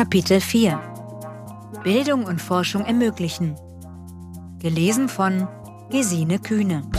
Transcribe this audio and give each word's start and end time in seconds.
Kapitel 0.00 0.40
4 0.40 0.80
Bildung 1.84 2.24
und 2.24 2.40
Forschung 2.40 2.86
ermöglichen. 2.86 3.54
Gelesen 4.58 5.10
von 5.10 5.46
Gesine 5.90 6.38
Kühne. 6.38 6.90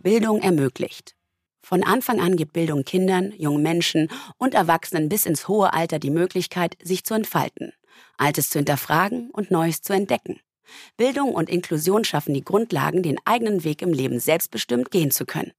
Bildung 0.00 0.40
ermöglicht. 0.42 1.14
Von 1.62 1.84
Anfang 1.84 2.20
an 2.20 2.34
gibt 2.34 2.52
Bildung 2.52 2.82
Kindern, 2.82 3.32
jungen 3.38 3.62
Menschen 3.62 4.08
und 4.38 4.54
Erwachsenen 4.54 5.08
bis 5.08 5.24
ins 5.24 5.46
hohe 5.46 5.72
Alter 5.72 6.00
die 6.00 6.10
Möglichkeit, 6.10 6.76
sich 6.82 7.04
zu 7.04 7.14
entfalten, 7.14 7.72
Altes 8.16 8.50
zu 8.50 8.58
hinterfragen 8.58 9.30
und 9.30 9.52
Neues 9.52 9.82
zu 9.82 9.92
entdecken. 9.92 10.40
Bildung 10.96 11.32
und 11.32 11.48
Inklusion 11.48 12.02
schaffen 12.02 12.34
die 12.34 12.44
Grundlagen, 12.44 13.04
den 13.04 13.18
eigenen 13.24 13.62
Weg 13.62 13.82
im 13.82 13.92
Leben 13.92 14.18
selbstbestimmt 14.18 14.90
gehen 14.90 15.12
zu 15.12 15.24
können. 15.24 15.52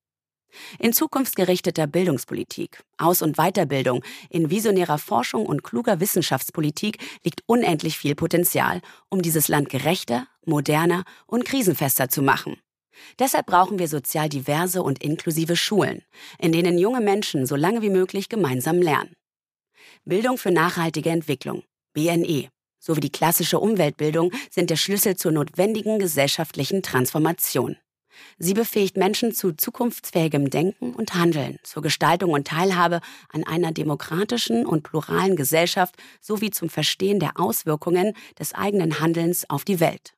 In 0.79 0.93
zukunftsgerichteter 0.93 1.87
Bildungspolitik, 1.87 2.83
Aus- 2.97 3.21
und 3.21 3.37
Weiterbildung, 3.37 4.03
in 4.29 4.49
visionärer 4.49 4.97
Forschung 4.97 5.45
und 5.45 5.63
kluger 5.63 5.99
Wissenschaftspolitik 5.99 6.97
liegt 7.23 7.43
unendlich 7.45 7.97
viel 7.97 8.15
Potenzial, 8.15 8.81
um 9.09 9.21
dieses 9.21 9.47
Land 9.47 9.69
gerechter, 9.69 10.27
moderner 10.45 11.03
und 11.27 11.45
krisenfester 11.45 12.09
zu 12.09 12.21
machen. 12.21 12.57
Deshalb 13.17 13.45
brauchen 13.45 13.79
wir 13.79 13.87
sozial 13.87 14.29
diverse 14.29 14.83
und 14.83 15.03
inklusive 15.03 15.55
Schulen, 15.55 16.03
in 16.37 16.51
denen 16.51 16.77
junge 16.77 17.01
Menschen 17.01 17.45
so 17.45 17.55
lange 17.55 17.81
wie 17.81 17.89
möglich 17.89 18.29
gemeinsam 18.29 18.81
lernen. 18.81 19.15
Bildung 20.05 20.37
für 20.37 20.51
nachhaltige 20.51 21.09
Entwicklung, 21.09 21.63
BNE, 21.93 22.49
sowie 22.79 23.01
die 23.01 23.11
klassische 23.11 23.59
Umweltbildung 23.59 24.31
sind 24.49 24.69
der 24.69 24.77
Schlüssel 24.77 25.15
zur 25.15 25.31
notwendigen 25.31 25.99
gesellschaftlichen 25.99 26.81
Transformation. 26.81 27.77
Sie 28.37 28.53
befähigt 28.53 28.97
Menschen 28.97 29.33
zu 29.33 29.53
zukunftsfähigem 29.53 30.49
Denken 30.49 30.93
und 30.93 31.15
Handeln, 31.15 31.59
zur 31.63 31.81
Gestaltung 31.81 32.31
und 32.31 32.47
Teilhabe 32.47 33.01
an 33.29 33.43
einer 33.43 33.71
demokratischen 33.71 34.65
und 34.65 34.83
pluralen 34.83 35.35
Gesellschaft 35.35 35.95
sowie 36.21 36.51
zum 36.51 36.69
Verstehen 36.69 37.19
der 37.19 37.39
Auswirkungen 37.39 38.13
des 38.37 38.53
eigenen 38.53 38.99
Handelns 38.99 39.49
auf 39.49 39.65
die 39.65 39.79
Welt. 39.79 40.13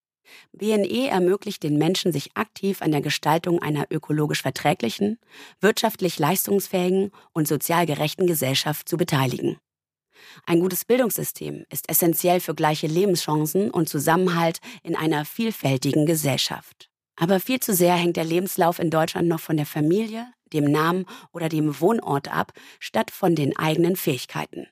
BNE 0.54 1.10
ermöglicht 1.10 1.64
den 1.64 1.78
Menschen, 1.78 2.12
sich 2.12 2.36
aktiv 2.36 2.82
an 2.82 2.92
der 2.92 3.02
Gestaltung 3.02 3.62
einer 3.62 3.88
ökologisch 3.90 4.42
verträglichen, 4.42 5.20
wirtschaftlich 5.60 6.20
leistungsfähigen 6.20 7.12
und 7.34 7.48
sozial 7.48 7.86
gerechten 7.86 8.28
Gesellschaft 8.28 8.88
zu 8.88 8.98
beteiligen. 8.98 9.58
Ein 10.46 10.60
gutes 10.60 10.86
Bildungssystem 10.86 11.66
ist 11.70 11.90
essentiell 11.90 12.40
für 12.40 12.56
gleiche 12.56 12.88
Lebenschancen 12.88 13.72
und 13.72 13.90
Zusammenhalt 13.90 14.60
in 14.84 14.96
einer 14.96 15.26
vielfältigen 15.26 16.06
Gesellschaft. 16.06 16.91
Aber 17.22 17.40
viel 17.40 17.60
zu 17.60 17.76
sehr 17.76 17.94
hängt 17.94 18.18
der 18.18 18.24
Lebenslauf 18.24 18.80
in 18.80 18.90
Deutschland 18.90 19.28
noch 19.28 19.40
von 19.40 19.56
der 19.56 19.68
Familie, 19.68 20.26
dem 20.54 20.64
Namen 20.64 21.06
oder 21.32 21.50
dem 21.50 21.80
Wohnort 21.80 22.34
ab, 22.34 22.52
statt 22.80 23.12
von 23.12 23.36
den 23.36 23.56
eigenen 23.56 23.96
Fähigkeiten. 23.96 24.66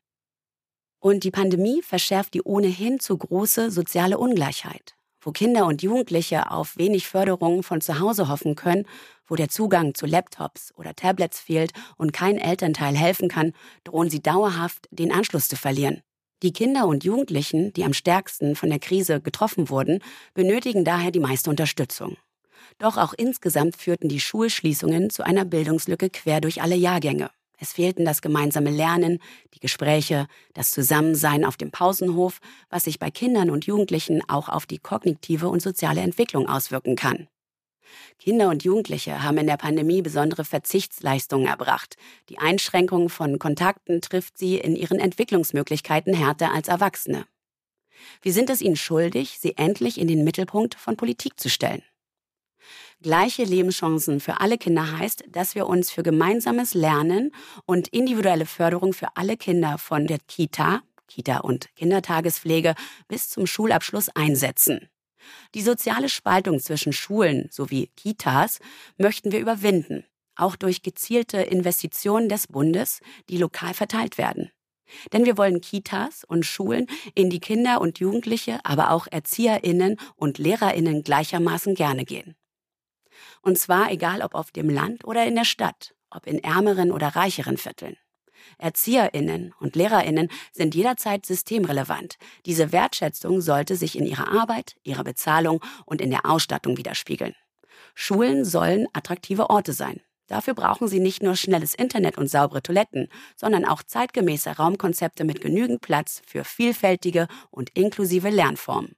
Und 1.00 1.24
die 1.24 1.30
Pandemie 1.30 1.84
verschärft 1.84 2.34
die 2.34 2.42
ohnehin 2.42 3.00
zu 3.00 3.16
große 3.16 3.70
soziale 3.70 4.18
Ungleichheit. 4.18 4.96
Wo 5.22 5.32
Kinder 5.32 5.68
und 5.68 5.84
Jugendliche 5.84 6.50
auf 6.50 6.76
wenig 6.76 7.08
Förderung 7.08 7.62
von 7.62 7.82
zu 7.82 8.00
Hause 8.00 8.30
hoffen 8.30 8.56
können, 8.56 8.88
wo 9.28 9.36
der 9.36 9.50
Zugang 9.50 9.94
zu 9.94 10.08
Laptops 10.08 10.74
oder 10.76 10.96
Tablets 10.96 11.40
fehlt 11.40 11.74
und 11.98 12.14
kein 12.14 12.40
Elternteil 12.40 12.96
helfen 12.98 13.30
kann, 13.30 13.54
drohen 13.84 14.10
sie 14.10 14.24
dauerhaft 14.24 14.88
den 14.90 15.12
Anschluss 15.12 15.50
zu 15.50 15.56
verlieren. 15.56 16.02
Die 16.42 16.52
Kinder 16.52 16.88
und 16.88 17.04
Jugendlichen, 17.04 17.74
die 17.74 17.84
am 17.84 17.94
stärksten 17.94 18.56
von 18.56 18.70
der 18.70 18.80
Krise 18.80 19.22
getroffen 19.22 19.70
wurden, 19.70 20.00
benötigen 20.34 20.84
daher 20.84 21.12
die 21.12 21.20
meiste 21.20 21.52
Unterstützung. 21.52 22.18
Doch 22.80 22.98
auch 22.98 23.14
insgesamt 23.14 23.76
führten 23.76 24.08
die 24.08 24.22
Schulschließungen 24.22 25.10
zu 25.10 25.26
einer 25.26 25.46
Bildungslücke 25.46 26.10
quer 26.10 26.42
durch 26.42 26.62
alle 26.62 26.76
Jahrgänge. 26.76 27.30
Es 27.60 27.74
fehlten 27.74 28.06
das 28.06 28.22
gemeinsame 28.22 28.70
Lernen, 28.70 29.20
die 29.54 29.60
Gespräche, 29.60 30.28
das 30.54 30.72
Zusammensein 30.72 31.44
auf 31.44 31.58
dem 31.58 31.72
Pausenhof, 31.72 32.40
was 32.70 32.86
sich 32.86 33.00
bei 33.00 33.12
Kindern 33.12 33.50
und 33.50 33.66
Jugendlichen 33.66 34.22
auch 34.30 34.48
auf 34.48 34.66
die 34.66 34.78
kognitive 34.78 35.50
und 35.50 35.62
soziale 35.62 36.00
Entwicklung 36.00 36.48
auswirken 36.48 36.96
kann. 36.96 37.28
Kinder 38.18 38.50
und 38.50 38.64
Jugendliche 38.64 39.24
haben 39.24 39.38
in 39.38 39.48
der 39.48 39.58
Pandemie 39.58 40.02
besondere 40.02 40.46
Verzichtsleistungen 40.46 41.48
erbracht. 41.48 41.98
Die 42.30 42.38
Einschränkung 42.38 43.10
von 43.10 43.40
Kontakten 43.40 44.00
trifft 44.00 44.38
sie 44.38 44.58
in 44.58 44.78
ihren 44.78 45.00
Entwicklungsmöglichkeiten 45.00 46.14
härter 46.14 46.54
als 46.54 46.70
Erwachsene. 46.70 47.26
Wir 48.22 48.32
sind 48.32 48.50
es 48.50 48.62
ihnen 48.62 48.78
schuldig, 48.78 49.38
sie 49.40 49.58
endlich 49.58 50.00
in 50.00 50.08
den 50.08 50.24
Mittelpunkt 50.24 50.76
von 50.76 50.96
Politik 50.96 51.40
zu 51.40 51.50
stellen. 51.50 51.84
Gleiche 53.02 53.46
Lebenschancen 53.46 54.20
für 54.20 54.42
alle 54.42 54.58
Kinder 54.58 54.98
heißt, 54.98 55.24
dass 55.30 55.56
wir 55.56 55.68
uns 55.68 55.90
für 55.90 56.04
gemeinsames 56.04 56.74
Lernen 56.74 57.32
und 57.66 57.88
individuelle 57.88 58.46
Förderung 58.46 58.92
für 58.92 59.16
alle 59.16 59.38
Kinder 59.38 59.78
von 59.78 60.06
der 60.06 60.18
Kita, 60.28 60.82
Kita 61.08 61.38
und 61.38 61.74
Kindertagespflege 61.76 62.76
bis 63.08 63.30
zum 63.30 63.48
Schulabschluss 63.48 64.10
einsetzen. 64.10 64.90
Die 65.56 65.62
soziale 65.62 66.10
Spaltung 66.10 66.60
zwischen 66.60 66.92
Schulen 66.92 67.48
sowie 67.52 67.90
Kitas 67.96 68.60
möchten 68.98 69.32
wir 69.32 69.40
überwinden, 69.40 70.04
auch 70.36 70.58
durch 70.58 70.82
gezielte 70.82 71.38
Investitionen 71.38 72.28
des 72.28 72.48
Bundes, 72.48 73.00
die 73.30 73.38
lokal 73.38 73.74
verteilt 73.74 74.18
werden. 74.18 74.52
Denn 75.14 75.24
wir 75.24 75.38
wollen 75.38 75.62
Kitas 75.62 76.26
und 76.26 76.46
Schulen, 76.46 76.88
in 77.16 77.30
die 77.30 77.40
Kinder 77.40 77.80
und 77.80 78.00
Jugendliche, 78.00 78.60
aber 78.64 78.92
auch 78.92 79.08
Erzieherinnen 79.10 79.98
und 80.18 80.38
Lehrerinnen 80.38 81.04
gleichermaßen 81.04 81.76
gerne 81.76 82.04
gehen. 82.04 82.36
Und 83.42 83.58
zwar 83.58 83.92
egal 83.92 84.22
ob 84.22 84.36
auf 84.36 84.52
dem 84.52 84.70
Land 84.70 85.06
oder 85.06 85.26
in 85.26 85.36
der 85.36 85.46
Stadt, 85.46 85.94
ob 86.10 86.28
in 86.28 86.44
ärmeren 86.44 86.92
oder 86.92 87.08
reicheren 87.10 87.58
Vierteln. 87.58 87.98
Erzieherinnen 88.58 89.54
und 89.60 89.76
Lehrerinnen 89.76 90.30
sind 90.52 90.76
jederzeit 90.76 91.26
systemrelevant. 91.26 92.18
Diese 92.46 92.72
Wertschätzung 92.72 93.42
sollte 93.42 93.76
sich 93.76 93.98
in 93.98 94.06
ihrer 94.06 94.32
Arbeit, 94.32 94.76
ihrer 94.84 95.04
Bezahlung 95.04 95.64
und 95.86 96.02
in 96.02 96.10
der 96.10 96.26
Ausstattung 96.26 96.78
widerspiegeln. 96.78 97.36
Schulen 97.94 98.46
sollen 98.46 98.88
attraktive 98.94 99.50
Orte 99.50 99.74
sein. 99.74 100.02
Dafür 100.28 100.54
brauchen 100.54 100.88
sie 100.88 101.00
nicht 101.00 101.24
nur 101.24 101.36
schnelles 101.36 101.74
Internet 101.74 102.18
und 102.18 102.28
saubere 102.28 102.62
Toiletten, 102.62 103.10
sondern 103.36 103.66
auch 103.66 103.82
zeitgemäße 103.82 104.52
Raumkonzepte 104.52 105.24
mit 105.24 105.42
genügend 105.42 105.82
Platz 105.82 106.22
für 106.26 106.44
vielfältige 106.44 107.28
und 107.50 107.72
inklusive 107.72 108.30
Lernformen. 108.30 108.96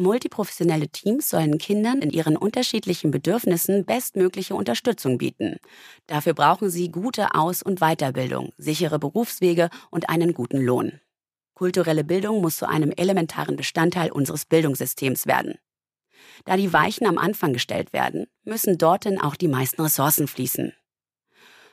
Multiprofessionelle 0.00 0.88
Teams 0.88 1.28
sollen 1.28 1.58
Kindern 1.58 2.00
in 2.00 2.10
ihren 2.10 2.36
unterschiedlichen 2.36 3.10
Bedürfnissen 3.10 3.84
bestmögliche 3.84 4.54
Unterstützung 4.54 5.18
bieten. 5.18 5.56
Dafür 6.06 6.34
brauchen 6.34 6.70
sie 6.70 6.90
gute 6.90 7.34
Aus- 7.34 7.62
und 7.62 7.80
Weiterbildung, 7.80 8.52
sichere 8.56 8.98
Berufswege 8.98 9.70
und 9.90 10.08
einen 10.08 10.34
guten 10.34 10.58
Lohn. 10.58 11.00
Kulturelle 11.54 12.04
Bildung 12.04 12.40
muss 12.40 12.56
zu 12.56 12.68
einem 12.68 12.90
elementaren 12.90 13.56
Bestandteil 13.56 14.10
unseres 14.10 14.46
Bildungssystems 14.46 15.26
werden. 15.26 15.56
Da 16.44 16.56
die 16.56 16.72
Weichen 16.72 17.06
am 17.06 17.18
Anfang 17.18 17.52
gestellt 17.52 17.92
werden, 17.92 18.26
müssen 18.44 18.78
dorthin 18.78 19.20
auch 19.20 19.36
die 19.36 19.48
meisten 19.48 19.82
Ressourcen 19.82 20.26
fließen. 20.26 20.72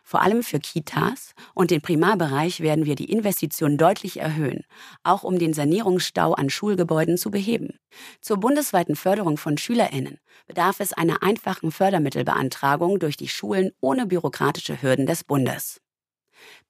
Vor 0.08 0.22
allem 0.22 0.42
für 0.42 0.62
Kitas 0.62 1.34
und 1.54 1.70
den 1.70 1.82
Primarbereich 1.82 2.62
werden 2.62 2.86
wir 2.86 2.96
die 2.96 3.12
Investitionen 3.12 3.78
deutlich 3.78 4.22
erhöhen, 4.22 4.64
auch 5.04 5.24
um 5.24 5.38
den 5.38 5.52
Sanierungsstau 5.52 6.32
an 6.32 6.50
Schulgebäuden 6.50 7.18
zu 7.18 7.30
beheben. 7.30 7.78
Zur 8.22 8.38
bundesweiten 8.38 8.96
Förderung 8.96 9.36
von 9.36 9.58
Schülerinnen 9.58 10.20
bedarf 10.46 10.80
es 10.80 10.94
einer 10.94 11.24
einfachen 11.24 11.74
Fördermittelbeantragung 11.74 13.00
durch 13.00 13.18
die 13.18 13.28
Schulen 13.28 13.72
ohne 13.82 14.06
bürokratische 14.06 14.82
Hürden 14.82 15.08
des 15.08 15.26
Bundes. 15.26 15.82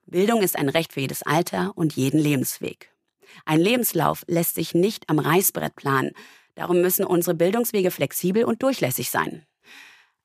Bildung 0.07 0.41
ist 0.41 0.57
ein 0.57 0.69
Recht 0.69 0.93
für 0.93 1.01
jedes 1.01 1.21
Alter 1.21 1.73
und 1.75 1.95
jeden 1.95 2.19
Lebensweg. 2.19 2.91
Ein 3.45 3.59
Lebenslauf 3.59 4.23
lässt 4.25 4.55
sich 4.55 4.73
nicht 4.73 5.11
am 5.11 5.19
Reißbrett 5.19 5.75
planen, 5.75 6.09
darum 6.55 6.81
müssen 6.81 7.05
unsere 7.05 7.35
Bildungswege 7.35 7.91
flexibel 7.91 8.45
und 8.45 8.63
durchlässig 8.63 9.11
sein. 9.11 9.45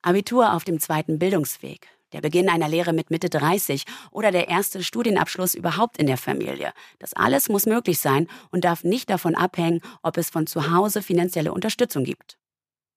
Abitur 0.01 0.55
auf 0.55 0.65
dem 0.65 0.81
zweiten 0.81 1.19
Bildungsweg, 1.19 1.91
der 2.13 2.21
Beginn 2.21 2.49
einer 2.49 2.69
Lehre 2.69 2.93
mit 2.93 3.11
Mitte 3.11 3.29
30 3.29 3.85
oder 4.11 4.31
der 4.31 4.49
erste 4.49 4.83
Studienabschluss 4.83 5.55
überhaupt 5.55 5.99
in 5.99 6.07
der 6.07 6.19
Familie. 6.19 6.73
Das 6.99 7.13
alles 7.15 7.49
muss 7.49 7.67
möglich 7.67 7.99
sein 7.99 8.29
und 8.51 8.65
darf 8.65 8.85
nicht 8.85 9.11
davon 9.11 9.35
abhängen, 9.35 9.81
ob 10.03 10.17
es 10.17 10.31
von 10.31 10.47
zu 10.47 10.71
Hause 10.71 11.03
finanzielle 11.03 11.53
Unterstützung 11.53 12.05
gibt. 12.05 12.39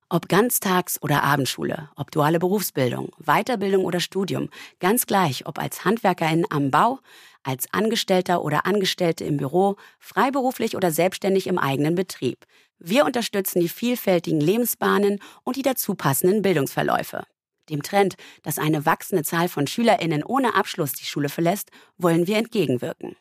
Ob 0.08 0.30
Ganztags- 0.30 1.02
oder 1.02 1.24
Abendschule, 1.24 1.90
ob 1.96 2.12
duale 2.12 2.38
Berufsbildung, 2.38 3.12
Weiterbildung 3.18 3.86
oder 3.86 4.00
Studium, 4.00 4.50
ganz 4.80 5.08
gleich, 5.08 5.48
ob 5.48 5.58
als 5.58 5.84
Handwerkerin 5.84 6.46
am 6.52 6.70
Bau, 6.70 7.00
als 7.42 7.66
Angestellter 7.74 8.44
oder 8.44 8.68
Angestellte 8.68 9.24
im 9.24 9.38
Büro, 9.38 9.78
freiberuflich 9.98 10.76
oder 10.76 10.92
selbstständig 10.92 11.48
im 11.48 11.58
eigenen 11.58 11.96
Betrieb. 11.96 12.46
Wir 12.78 13.04
unterstützen 13.04 13.62
die 13.62 13.70
vielfältigen 13.70 14.40
Lebensbahnen 14.40 15.20
und 15.44 15.56
die 15.56 15.64
dazu 15.64 15.96
passenden 15.96 16.44
Bildungsverläufe. 16.44 17.24
Dem 17.70 17.84
Trend, 17.84 18.16
dass 18.44 18.60
eine 18.60 18.86
wachsende 18.86 19.24
Zahl 19.24 19.50
von 19.50 19.68
Schülerinnen 19.68 20.24
ohne 20.24 20.56
Abschluss 20.56 20.94
die 20.94 21.06
Schule 21.06 21.30
verlässt, 21.30 21.72
wollen 21.98 22.28
wir 22.28 22.38
entgegenwirken. 22.38 23.16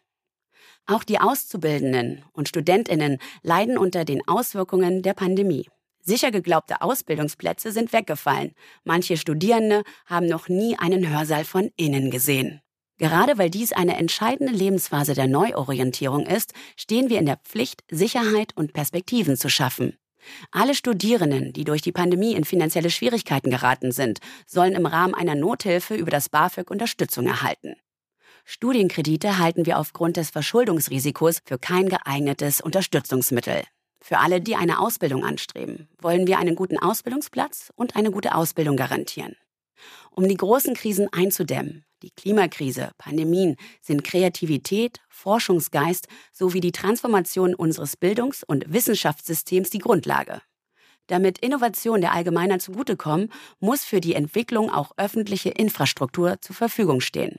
Auch 0.87 1.05
die 1.05 1.19
Auszubildenden 1.19 2.25
und 2.33 2.49
Studentinnen 2.49 3.19
leiden 3.43 3.79
unter 3.79 4.05
den 4.05 4.27
Auswirkungen 4.29 5.03
der 5.03 5.15
Pandemie. 5.15 5.69
Sicher 6.01 6.31
geglaubte 6.31 6.83
Ausbildungsplätze 6.83 7.73
sind 7.73 7.95
weggefallen. 7.95 8.53
Manche 8.85 9.17
Studierende 9.17 9.83
haben 10.05 10.27
noch 10.27 10.49
nie 10.49 10.77
einen 10.79 11.09
Hörsaal 11.09 11.45
von 11.45 11.71
innen 11.77 12.11
gesehen. 12.11 12.61
Gerade 12.99 13.39
weil 13.39 13.49
dies 13.51 13.73
eine 13.73 13.97
entscheidende 13.97 14.53
Lebensphase 14.53 15.15
der 15.15 15.27
Neuorientierung 15.27 16.27
ist, 16.27 16.53
stehen 16.77 17.09
wir 17.09 17.19
in 17.19 17.27
der 17.27 17.39
Pflicht, 17.39 17.83
Sicherheit 17.91 18.55
und 18.55 18.75
Perspektiven 18.75 19.37
zu 19.37 19.49
schaffen. 19.49 19.97
Alle 20.51 20.75
Studierenden, 20.75 21.53
die 21.53 21.65
durch 21.65 21.83
die 21.83 21.93
Pandemie 21.93 22.35
in 22.35 22.45
finanzielle 22.45 22.91
Schwierigkeiten 22.91 23.51
geraten 23.51 23.93
sind, 23.93 24.21
sollen 24.47 24.75
im 24.75 24.87
Rahmen 24.87 25.15
einer 25.15 25.35
Nothilfe 25.35 25.95
über 25.95 26.11
das 26.11 26.29
BAföG 26.29 26.71
Unterstützung 26.71 27.27
erhalten. 27.27 27.77
Studienkredite 28.45 29.39
halten 29.39 29.65
wir 29.65 29.79
aufgrund 29.79 30.17
des 30.17 30.31
Verschuldungsrisikos 30.31 31.41
für 31.45 31.59
kein 31.59 31.89
geeignetes 31.89 32.61
Unterstützungsmittel. 32.61 33.63
Für 34.03 34.19
alle, 34.19 34.43
die 34.43 34.55
eine 34.55 34.81
Ausbildung 34.81 35.25
anstreben, 35.25 35.89
wollen 35.99 36.27
wir 36.27 36.39
einen 36.39 36.57
guten 36.57 36.79
Ausbildungsplatz 36.79 37.73
und 37.75 37.97
eine 37.97 38.11
gute 38.11 38.35
Ausbildung 38.35 38.77
garantieren. 38.77 39.35
Um 40.11 40.29
die 40.29 40.37
großen 40.37 40.75
Krisen 40.75 41.09
einzudämmen, 41.13 41.85
die 42.03 42.11
Klimakrise, 42.11 42.91
Pandemien, 42.99 43.57
sind 43.81 44.05
Kreativität, 44.05 45.01
Forschungsgeist 45.09 46.07
sowie 46.33 46.61
die 46.61 46.73
Transformation 46.73 47.55
unseres 47.55 47.97
Bildungs- 47.97 48.45
und 48.45 48.73
Wissenschaftssystems 48.73 49.71
die 49.71 49.79
Grundlage. 49.79 50.43
Damit 51.07 51.39
Innovation 51.39 52.01
der 52.01 52.13
Allgemeinheit 52.13 52.63
zugutekommen, 52.63 53.31
muss 53.61 53.85
für 53.85 54.01
die 54.01 54.15
Entwicklung 54.15 54.71
auch 54.71 54.93
öffentliche 54.97 55.51
Infrastruktur 55.51 56.41
zur 56.41 56.57
Verfügung 56.57 57.01
stehen. 57.01 57.39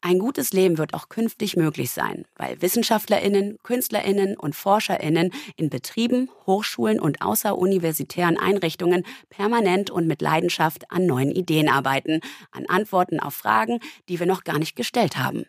Ein 0.00 0.18
gutes 0.18 0.52
Leben 0.52 0.78
wird 0.78 0.94
auch 0.94 1.08
künftig 1.08 1.56
möglich 1.56 1.90
sein, 1.90 2.24
weil 2.36 2.60
Wissenschaftlerinnen, 2.62 3.58
Künstlerinnen 3.62 4.36
und 4.36 4.56
Forscherinnen 4.56 5.32
in 5.56 5.70
Betrieben, 5.70 6.30
Hochschulen 6.46 7.00
und 7.00 7.22
außeruniversitären 7.22 8.38
Einrichtungen 8.38 9.04
permanent 9.28 9.90
und 9.90 10.06
mit 10.06 10.22
Leidenschaft 10.22 10.90
an 10.90 11.06
neuen 11.06 11.30
Ideen 11.30 11.68
arbeiten, 11.68 12.20
an 12.50 12.66
Antworten 12.66 13.20
auf 13.20 13.34
Fragen, 13.34 13.80
die 14.08 14.18
wir 14.18 14.26
noch 14.26 14.44
gar 14.44 14.58
nicht 14.58 14.76
gestellt 14.76 15.16
haben. 15.16 15.44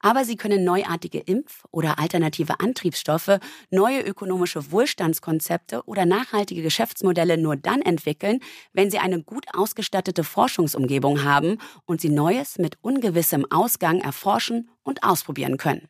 Aber 0.00 0.24
sie 0.24 0.36
können 0.36 0.64
neuartige 0.64 1.20
Impf- 1.20 1.64
oder 1.70 1.98
alternative 1.98 2.60
Antriebsstoffe, 2.60 3.38
neue 3.70 4.00
ökonomische 4.00 4.70
Wohlstandskonzepte 4.70 5.82
oder 5.84 6.06
nachhaltige 6.06 6.62
Geschäftsmodelle 6.62 7.38
nur 7.38 7.56
dann 7.56 7.82
entwickeln, 7.82 8.40
wenn 8.72 8.90
sie 8.90 8.98
eine 8.98 9.22
gut 9.22 9.46
ausgestattete 9.54 10.24
Forschungsumgebung 10.24 11.24
haben 11.24 11.58
und 11.84 12.00
sie 12.00 12.10
Neues 12.10 12.58
mit 12.58 12.78
ungewissem 12.82 13.46
Ausgang 13.50 14.00
erforschen 14.00 14.70
und 14.82 15.02
ausprobieren 15.02 15.56
können. 15.56 15.88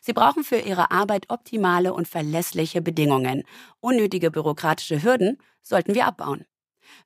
Sie 0.00 0.12
brauchen 0.12 0.44
für 0.44 0.58
ihre 0.58 0.90
Arbeit 0.90 1.30
optimale 1.30 1.92
und 1.92 2.08
verlässliche 2.08 2.82
Bedingungen. 2.82 3.44
Unnötige 3.80 4.30
bürokratische 4.30 5.02
Hürden 5.02 5.38
sollten 5.62 5.94
wir 5.94 6.06
abbauen. 6.06 6.44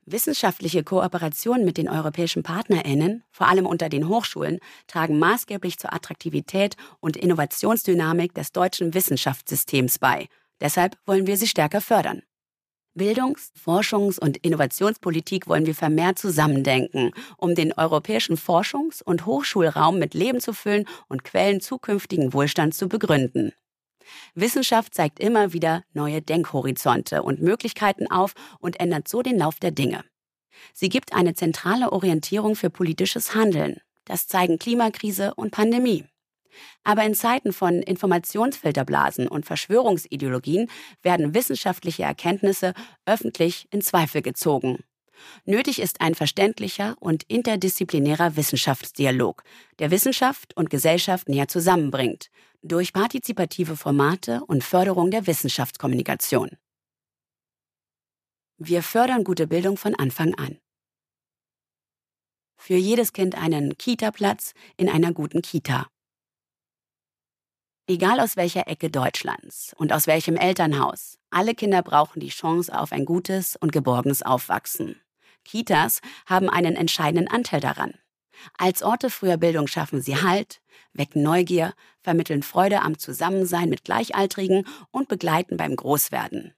Wissenschaftliche 0.04 0.84
Kooperationen 0.84 1.64
mit 1.64 1.78
den 1.78 1.88
europäischen 1.88 2.42
Partnerinnen, 2.42 3.24
vor 3.30 3.48
allem 3.48 3.66
unter 3.66 3.88
den 3.88 4.08
Hochschulen, 4.08 4.58
tragen 4.86 5.18
maßgeblich 5.18 5.78
zur 5.78 5.92
Attraktivität 5.92 6.76
und 7.00 7.16
Innovationsdynamik 7.16 8.34
des 8.34 8.52
deutschen 8.52 8.94
Wissenschaftssystems 8.94 9.98
bei. 9.98 10.28
Deshalb 10.60 10.96
wollen 11.06 11.26
wir 11.26 11.36
sie 11.36 11.48
stärker 11.48 11.80
fördern. 11.80 12.22
Bildungs-, 12.96 13.52
Forschungs- 13.54 14.18
und 14.18 14.38
Innovationspolitik 14.38 15.46
wollen 15.46 15.66
wir 15.66 15.74
vermehrt 15.74 16.18
zusammendenken, 16.18 17.12
um 17.36 17.54
den 17.54 17.74
europäischen 17.74 18.36
Forschungs- 18.36 19.02
und 19.02 19.26
Hochschulraum 19.26 19.98
mit 19.98 20.14
Leben 20.14 20.40
zu 20.40 20.54
füllen 20.54 20.86
und 21.08 21.22
Quellen 21.22 21.60
zukünftigen 21.60 22.32
Wohlstands 22.32 22.78
zu 22.78 22.88
begründen. 22.88 23.52
Wissenschaft 24.34 24.94
zeigt 24.94 25.20
immer 25.20 25.52
wieder 25.52 25.82
neue 25.92 26.22
Denkhorizonte 26.22 27.22
und 27.22 27.40
Möglichkeiten 27.40 28.10
auf 28.10 28.34
und 28.58 28.80
ändert 28.80 29.08
so 29.08 29.22
den 29.22 29.38
Lauf 29.38 29.58
der 29.58 29.70
Dinge. 29.70 30.04
Sie 30.72 30.88
gibt 30.88 31.12
eine 31.12 31.34
zentrale 31.34 31.92
Orientierung 31.92 32.56
für 32.56 32.70
politisches 32.70 33.34
Handeln. 33.34 33.80
Das 34.04 34.26
zeigen 34.26 34.58
Klimakrise 34.58 35.34
und 35.34 35.50
Pandemie. 35.50 36.04
Aber 36.84 37.04
in 37.04 37.14
Zeiten 37.14 37.52
von 37.52 37.82
Informationsfilterblasen 37.82 39.28
und 39.28 39.44
Verschwörungsideologien 39.44 40.70
werden 41.02 41.34
wissenschaftliche 41.34 42.04
Erkenntnisse 42.04 42.72
öffentlich 43.04 43.66
in 43.70 43.82
Zweifel 43.82 44.22
gezogen. 44.22 44.78
Nötig 45.44 45.80
ist 45.80 46.00
ein 46.00 46.14
verständlicher 46.14 46.96
und 47.00 47.24
interdisziplinärer 47.24 48.36
Wissenschaftsdialog, 48.36 49.42
der 49.78 49.90
Wissenschaft 49.90 50.56
und 50.56 50.70
Gesellschaft 50.70 51.28
näher 51.28 51.48
zusammenbringt, 51.48 52.30
durch 52.68 52.92
partizipative 52.92 53.76
Formate 53.76 54.44
und 54.46 54.64
Förderung 54.64 55.10
der 55.10 55.26
Wissenschaftskommunikation. 55.26 56.50
Wir 58.58 58.82
fördern 58.82 59.24
gute 59.24 59.46
Bildung 59.46 59.76
von 59.76 59.94
Anfang 59.94 60.34
an. 60.34 60.58
Für 62.56 62.76
jedes 62.76 63.12
Kind 63.12 63.36
einen 63.36 63.76
Kita-Platz 63.76 64.54
in 64.76 64.88
einer 64.88 65.12
guten 65.12 65.42
Kita. 65.42 65.88
Egal 67.86 68.18
aus 68.18 68.36
welcher 68.36 68.66
Ecke 68.66 68.90
Deutschlands 68.90 69.72
und 69.76 69.92
aus 69.92 70.06
welchem 70.08 70.36
Elternhaus, 70.36 71.18
alle 71.30 71.54
Kinder 71.54 71.82
brauchen 71.82 72.18
die 72.18 72.30
Chance 72.30 72.76
auf 72.76 72.90
ein 72.90 73.04
gutes 73.04 73.54
und 73.56 73.70
geborgenes 73.70 74.22
Aufwachsen. 74.22 75.00
Kitas 75.44 76.00
haben 76.26 76.50
einen 76.50 76.74
entscheidenden 76.74 77.28
Anteil 77.28 77.60
daran. 77.60 77.94
Als 78.58 78.82
Orte 78.82 79.10
früher 79.10 79.36
Bildung 79.36 79.66
schaffen 79.66 80.00
sie 80.00 80.20
Halt, 80.20 80.60
wecken 80.92 81.22
Neugier, 81.22 81.74
vermitteln 82.00 82.42
Freude 82.42 82.82
am 82.82 82.98
Zusammensein 82.98 83.68
mit 83.68 83.84
Gleichaltrigen 83.84 84.66
und 84.90 85.08
begleiten 85.08 85.56
beim 85.56 85.76
Großwerden. 85.76 86.54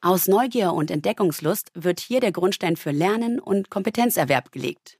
Aus 0.00 0.28
Neugier 0.28 0.72
und 0.72 0.90
Entdeckungslust 0.90 1.70
wird 1.74 2.00
hier 2.00 2.20
der 2.20 2.32
Grundstein 2.32 2.76
für 2.76 2.90
Lernen 2.90 3.38
und 3.38 3.70
Kompetenzerwerb 3.70 4.52
gelegt. 4.52 4.98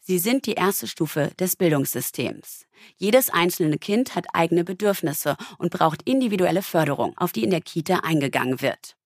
Sie 0.00 0.18
sind 0.18 0.46
die 0.46 0.54
erste 0.54 0.86
Stufe 0.86 1.30
des 1.38 1.56
Bildungssystems. 1.56 2.66
Jedes 2.96 3.30
einzelne 3.30 3.78
Kind 3.78 4.14
hat 4.14 4.26
eigene 4.32 4.64
Bedürfnisse 4.64 5.36
und 5.58 5.70
braucht 5.70 6.02
individuelle 6.02 6.62
Förderung, 6.62 7.16
auf 7.16 7.32
die 7.32 7.44
in 7.44 7.50
der 7.50 7.60
Kita 7.60 8.00
eingegangen 8.00 8.60
wird. 8.60 8.96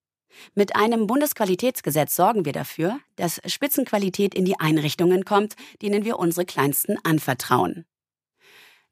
Mit 0.55 0.77
einem 0.77 1.07
Bundesqualitätsgesetz 1.07 2.17
sorgen 2.17 2.45
wir 2.45 2.53
dafür, 2.53 2.99
dass 3.17 3.41
Spitzenqualität 3.47 4.35
in 4.35 4.45
die 4.45 4.59
Einrichtungen 4.59 5.25
kommt, 5.25 5.57
denen 5.83 6.05
wir 6.05 6.19
unsere 6.19 6.47
Kleinsten 6.47 6.97
anvertrauen. 7.05 7.85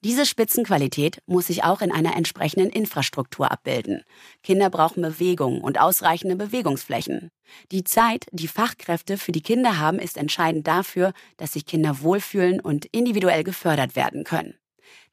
Diese 0.05 0.27
Spitzenqualität 0.27 1.23
muss 1.25 1.47
sich 1.47 1.65
auch 1.65 1.81
in 1.81 1.91
einer 1.91 2.15
entsprechenden 2.15 2.69
Infrastruktur 2.69 3.51
abbilden. 3.51 4.03
Kinder 4.43 4.69
brauchen 4.69 5.01
Bewegung 5.01 5.63
und 5.63 5.81
ausreichende 5.81 6.37
Bewegungsflächen. 6.37 7.31
Die 7.73 7.85
Zeit, 7.85 8.27
die 8.31 8.49
Fachkräfte 8.49 9.17
für 9.17 9.33
die 9.33 9.41
Kinder 9.41 9.79
haben, 9.79 9.99
ist 9.99 10.19
entscheidend 10.19 10.67
dafür, 10.67 11.15
dass 11.39 11.55
sich 11.55 11.65
Kinder 11.65 12.03
wohlfühlen 12.03 12.61
und 12.61 12.85
individuell 12.85 13.45
gefördert 13.45 13.97
werden 13.97 14.25
können. 14.25 14.59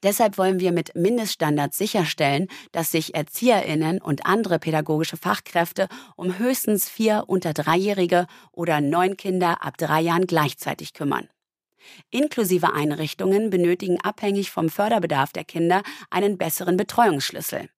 Deshalb 0.04 0.38
wollen 0.38 0.60
wir 0.60 0.72
mit 0.72 0.96
Mindeststandards 0.96 1.78
sicherstellen, 1.78 2.48
dass 2.72 2.92
sich 2.92 3.14
Erzieherinnen 3.14 4.02
und 4.02 4.26
andere 4.26 4.58
pädagogische 4.58 5.18
Fachkräfte 5.18 5.88
um 6.16 6.40
höchstens 6.40 6.90
vier 6.90 7.26
unter 7.28 7.54
Dreijährige 7.54 8.26
oder 8.52 8.82
neun 8.82 9.16
Kinder 9.16 9.64
ab 9.64 9.78
drei 9.78 10.02
Jahren 10.02 10.26
gleichzeitig 10.26 10.94
kümmern. 10.94 11.30
Inklusive 12.10 12.74
Einrichtungen 12.74 13.50
benötigen 13.50 14.00
abhängig 14.02 14.52
vom 14.52 14.70
Förderbedarf 14.70 15.32
der 15.34 15.44
Kinder 15.44 15.84
einen 16.10 16.38
besseren 16.38 16.78
Betreuungsschlüssel. 16.78 17.70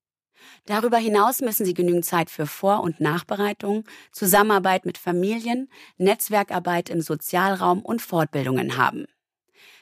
Darüber 0.65 0.98
hinaus 0.98 1.42
müssen 1.42 1.65
sie 1.65 1.74
genügend 1.74 2.06
Zeit 2.06 2.30
für 2.30 2.46
Vor- 2.46 2.84
und 2.84 3.00
Nachbereitung, 3.00 3.86
Zusammenarbeit 4.12 4.86
mit 4.86 4.98
Familien, 4.98 5.70
Netzwerkarbeit 5.98 6.89
im 6.89 7.01
Sozialraum 7.01 7.82
und 7.82 8.01
Fortbildungen 8.01 8.77
haben. 8.77 9.06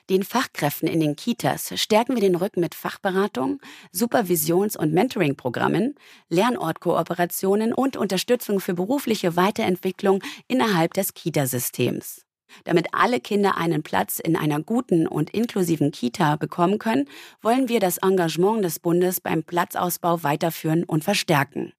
Den 0.10 0.24
Fachkräften 0.24 0.88
in 0.88 1.00
den 1.00 1.16
Kitas 1.16 1.72
stärken 1.80 2.16
wir 2.16 2.22
den 2.22 2.36
Rücken 2.36 2.60
mit 2.60 2.76
Fachberatung, 2.76 3.60
Supervisions- 3.94 4.78
und 4.78 4.94
Mentoring-Programmen, 4.94 5.96
Lernortkooperationen 6.30 7.74
und 7.74 7.98
Unterstützung 7.98 8.60
für 8.60 8.74
berufliche 8.74 9.36
Weiterentwicklung 9.36 10.22
innerhalb 10.48 10.94
des 10.94 11.14
Kitasystems. 11.14 12.26
Damit 12.66 12.88
alle 12.92 13.20
Kinder 13.20 13.58
einen 13.58 13.84
Platz 13.84 14.20
in 14.20 14.36
einer 14.36 14.62
guten 14.62 15.08
und 15.08 15.30
inklusiven 15.30 15.92
Kita 15.92 16.36
bekommen 16.36 16.80
können, 16.80 17.08
wollen 17.42 17.70
wir 17.70 17.80
das 17.80 17.98
Engagement 18.00 18.64
des 18.66 18.80
Bundes 18.80 19.22
beim 19.22 19.44
Platzausbau 19.44 20.24
weiterführen 20.24 20.84
und 20.84 21.04
verstärken. 21.04 21.74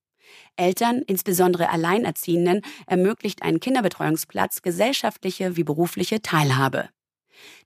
Eltern, 0.57 1.03
insbesondere 1.07 1.69
Alleinerziehenden, 1.71 2.63
ermöglicht 2.87 3.43
ein 3.43 3.61
Kinderbetreuungsplatz 3.61 4.63
gesellschaftliche 4.63 5.57
wie 5.57 5.65
berufliche 5.65 6.23
Teilhabe. 6.23 6.89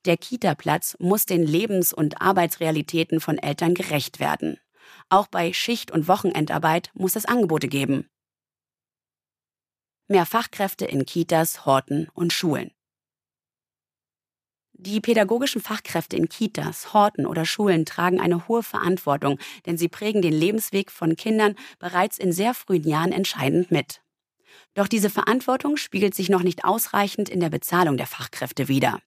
Der 0.04 0.16
Kita-Platz 0.16 0.96
muss 0.98 1.26
den 1.26 1.44
Lebens- 1.46 1.92
und 1.92 2.20
Arbeitsrealitäten 2.20 3.20
von 3.20 3.38
Eltern 3.38 3.74
gerecht 3.74 4.20
werden. 4.20 4.58
Auch 5.08 5.26
bei 5.26 5.52
Schicht- 5.52 5.90
und 5.90 6.08
Wochenendarbeit 6.08 6.90
muss 6.94 7.16
es 7.16 7.26
Angebote 7.26 7.68
geben. 7.68 8.08
Mehr 10.08 10.26
Fachkräfte 10.26 10.84
in 10.84 11.04
Kitas, 11.04 11.66
Horten 11.66 12.08
und 12.14 12.32
Schulen. 12.32 12.70
Die 14.78 15.00
pädagogischen 15.00 15.62
Fachkräfte 15.62 16.16
in 16.16 16.28
Kitas, 16.28 16.92
Horten 16.92 17.26
oder 17.26 17.46
Schulen 17.46 17.86
tragen 17.86 18.20
eine 18.20 18.46
hohe 18.46 18.62
Verantwortung, 18.62 19.38
denn 19.64 19.78
sie 19.78 19.88
prägen 19.88 20.20
den 20.20 20.34
Lebensweg 20.34 20.90
von 20.90 21.16
Kindern 21.16 21.56
bereits 21.78 22.18
in 22.18 22.30
sehr 22.30 22.52
frühen 22.52 22.86
Jahren 22.86 23.10
entscheidend 23.10 23.70
mit. 23.70 24.02
Doch 24.74 24.86
diese 24.86 25.08
Verantwortung 25.08 25.78
spiegelt 25.78 26.14
sich 26.14 26.28
noch 26.28 26.42
nicht 26.42 26.64
ausreichend 26.64 27.30
in 27.30 27.40
der 27.40 27.48
Bezahlung 27.48 27.96
der 27.96 28.06
Fachkräfte 28.06 28.68
wider. 28.68 29.00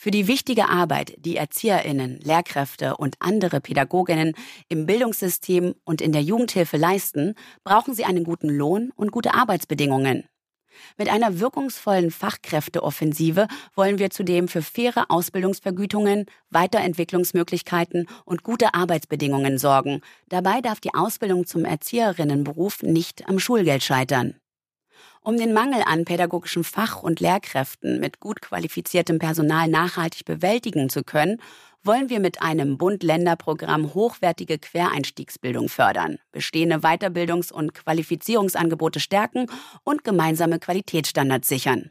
Für 0.00 0.12
die 0.12 0.28
wichtige 0.28 0.68
Arbeit, 0.68 1.14
die 1.18 1.34
Erzieherinnen, 1.34 2.20
Lehrkräfte 2.20 2.96
und 2.98 3.16
andere 3.18 3.60
Pädagoginnen 3.60 4.34
im 4.68 4.86
Bildungssystem 4.86 5.74
und 5.82 6.00
in 6.00 6.12
der 6.12 6.22
Jugendhilfe 6.22 6.76
leisten, 6.76 7.34
brauchen 7.64 7.94
sie 7.94 8.04
einen 8.04 8.22
guten 8.22 8.48
Lohn 8.48 8.92
und 8.94 9.10
gute 9.10 9.34
Arbeitsbedingungen. 9.34 10.22
Mit 10.98 11.08
einer 11.08 11.40
wirkungsvollen 11.40 12.12
Fachkräfteoffensive 12.12 13.48
wollen 13.74 13.98
wir 13.98 14.10
zudem 14.10 14.46
für 14.46 14.62
faire 14.62 15.06
Ausbildungsvergütungen, 15.08 16.26
Weiterentwicklungsmöglichkeiten 16.50 18.06
und 18.24 18.44
gute 18.44 18.74
Arbeitsbedingungen 18.74 19.58
sorgen. 19.58 20.02
Dabei 20.28 20.60
darf 20.60 20.78
die 20.78 20.94
Ausbildung 20.94 21.44
zum 21.44 21.64
Erzieherinnenberuf 21.64 22.84
nicht 22.84 23.28
am 23.28 23.40
Schulgeld 23.40 23.82
scheitern. 23.82 24.36
Um 25.28 25.36
den 25.36 25.52
Mangel 25.52 25.82
an 25.84 26.06
pädagogischen 26.06 26.64
Fach- 26.64 27.02
und 27.02 27.20
Lehrkräften 27.20 28.00
mit 28.00 28.18
gut 28.18 28.40
qualifiziertem 28.40 29.18
Personal 29.18 29.68
nachhaltig 29.68 30.24
bewältigen 30.24 30.88
zu 30.88 31.04
können, 31.04 31.42
wollen 31.82 32.08
wir 32.08 32.18
mit 32.18 32.40
einem 32.40 32.78
Bund-Länder-Programm 32.78 33.92
hochwertige 33.92 34.58
Quereinstiegsbildung 34.58 35.68
fördern, 35.68 36.16
bestehende 36.32 36.76
Weiterbildungs- 36.76 37.52
und 37.52 37.74
Qualifizierungsangebote 37.74 39.00
stärken 39.00 39.50
und 39.84 40.02
gemeinsame 40.02 40.58
Qualitätsstandards 40.58 41.46
sichern. 41.46 41.90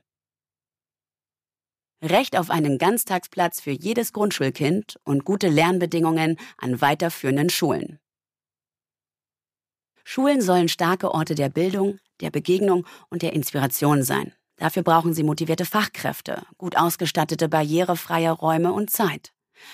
Recht 2.04 2.40
auf 2.40 2.50
einen 2.50 2.80
Ganztagsplatz 2.80 3.62
für 3.62 3.70
jedes 3.70 4.14
Grundschulkind 4.14 4.96
und 5.04 5.26
gute 5.26 5.50
Lernbedingungen 5.50 6.40
an 6.58 6.82
weiterführenden 6.82 7.52
Schulen. 7.52 8.00
Schulen 10.10 10.40
sollen 10.40 10.70
starke 10.70 11.14
Orte 11.14 11.36
der 11.36 11.50
Bildung, 11.50 12.00
der 12.22 12.32
Begegnung 12.32 12.86
und 13.10 13.24
der 13.24 13.34
Inspiration 13.34 14.04
sein. 14.04 14.32
Dafür 14.56 14.82
brauchen 14.82 15.14
sie 15.14 15.22
motivierte 15.22 15.66
Fachkräfte, 15.66 16.44
gut 16.58 16.78
ausgestattete 16.78 17.50
barrierefreie 17.50 18.32
Räume 18.32 18.72
und 18.72 18.90
Zeit. 18.90 19.34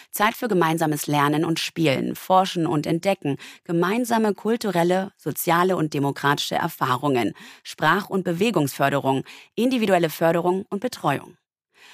Zeit 0.09 0.33
für 0.33 0.47
gemeinsames 0.47 1.05
Lernen 1.05 1.45
und 1.45 1.59
Spielen, 1.59 2.15
Forschen 2.15 2.65
und 2.65 2.87
Entdecken, 2.87 3.37
gemeinsame 3.63 4.33
kulturelle, 4.33 5.11
soziale 5.17 5.77
und 5.77 5.93
demokratische 5.93 6.55
Erfahrungen, 6.55 7.33
Sprach- 7.61 8.09
und 8.09 8.23
Bewegungsförderung, 8.23 9.25
individuelle 9.53 10.09
Förderung 10.09 10.65
und 10.67 10.79
Betreuung. 10.79 11.37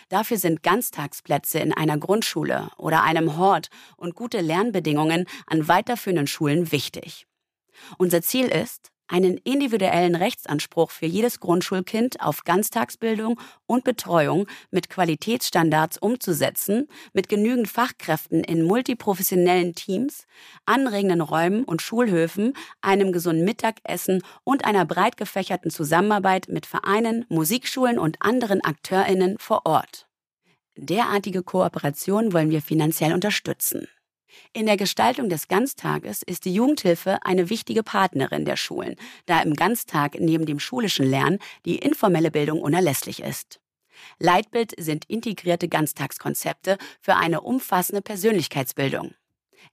Dafür 0.07 0.37
sind 0.37 0.63
Ganztagsplätze 0.63 1.59
in 1.59 1.73
einer 1.73 1.97
Grundschule 1.97 2.69
oder 2.77 3.03
einem 3.03 3.35
Hort 3.35 3.69
und 3.97 4.15
gute 4.15 4.39
Lernbedingungen 4.39 5.25
an 5.45 5.67
weiterführenden 5.67 6.27
Schulen 6.27 6.71
wichtig. 6.71 7.25
Unser 7.97 8.21
Ziel 8.21 8.47
ist, 8.47 8.91
einen 9.09 9.37
individuellen 9.37 10.15
Rechtsanspruch 10.15 10.91
für 10.91 11.07
jedes 11.07 11.39
Grundschulkind 11.39 12.21
auf 12.21 12.43
Ganztagsbildung 12.43 13.39
und 13.65 13.83
Betreuung 13.83 14.47
mit 14.71 14.89
Qualitätsstandards 14.89 15.97
umzusetzen, 15.97 16.87
mit 17.11 17.27
genügend 17.27 17.67
Fachkräften 17.67 18.43
in 18.43 18.63
multiprofessionellen 18.63 19.73
Teams, 19.73 20.25
anregenden 20.65 21.21
Räumen 21.21 21.63
und 21.63 21.81
Schulhöfen, 21.81 22.53
einem 22.81 23.11
gesunden 23.11 23.45
Mittagessen 23.45 24.21
und 24.43 24.65
einer 24.65 24.85
breit 24.85 25.17
gefächerten 25.17 25.71
Zusammenarbeit 25.71 26.47
mit 26.47 26.65
Vereinen, 26.65 27.25
Musikschulen 27.29 27.97
und 27.97 28.21
anderen 28.21 28.63
Akteurinnen 28.63 29.37
vor 29.39 29.65
Ort. 29.65 30.07
Derartige 30.75 31.43
Kooperation 31.43 32.31
wollen 32.31 32.51
wir 32.51 32.61
finanziell 32.61 33.13
unterstützen. 33.13 33.87
In 34.53 34.65
der 34.65 34.77
Gestaltung 34.77 35.29
des 35.29 35.47
Ganztages 35.47 36.21
ist 36.21 36.45
die 36.45 36.53
Jugendhilfe 36.53 37.19
eine 37.23 37.49
wichtige 37.49 37.83
Partnerin 37.83 38.45
der 38.45 38.57
Schulen, 38.57 38.95
da 39.25 39.41
im 39.41 39.53
Ganztag 39.53 40.19
neben 40.19 40.45
dem 40.45 40.59
schulischen 40.59 41.05
Lernen 41.05 41.39
die 41.65 41.77
informelle 41.77 42.31
Bildung 42.31 42.61
unerlässlich 42.61 43.21
ist. 43.21 43.59
Leitbild 44.17 44.73
sind 44.77 45.05
integrierte 45.05 45.67
Ganztagskonzepte 45.67 46.77
für 47.01 47.15
eine 47.15 47.41
umfassende 47.41 48.01
Persönlichkeitsbildung. 48.01 49.13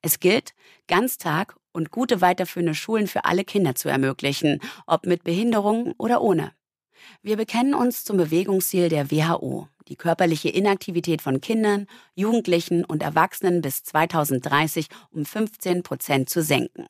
Es 0.03 0.21
gilt, 0.21 0.55
Ganztag 0.89 1.57
und 1.73 1.91
gute 1.91 2.21
weiterführende 2.21 2.75
Schulen 2.75 3.07
für 3.07 3.25
alle 3.25 3.45
Kinder 3.45 3.75
zu 3.75 3.89
ermöglichen, 3.89 4.61
ob 4.87 5.07
mit 5.07 5.25
Behinderungen 5.25 5.95
oder 5.99 6.23
ohne. 6.23 6.53
Wir 7.23 7.37
bekennen 7.37 7.75
uns 7.75 8.05
zum 8.05 8.17
Bewegungsziel 8.17 8.89
der 8.89 9.11
WHO, 9.11 9.69
die 9.89 9.97
körperliche 9.97 10.49
Inaktivität 10.49 11.23
von 11.23 11.41
Kindern, 11.41 11.87
Jugendlichen 12.15 12.85
und 12.85 13.03
Erwachsenen 13.03 13.63
bis 13.63 13.85
2030 13.85 14.89
um 15.11 15.25
15 15.25 15.83
Prozent 15.83 16.29
zu 16.29 16.43
senken. 16.43 16.87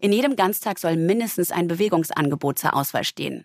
In 0.00 0.12
jedem 0.12 0.36
Ganztag 0.36 0.78
soll 0.78 0.96
mindestens 0.96 1.52
ein 1.52 1.68
Bewegungsangebot 1.68 2.58
zur 2.58 2.74
Auswahl 2.74 3.04
stehen. 3.04 3.44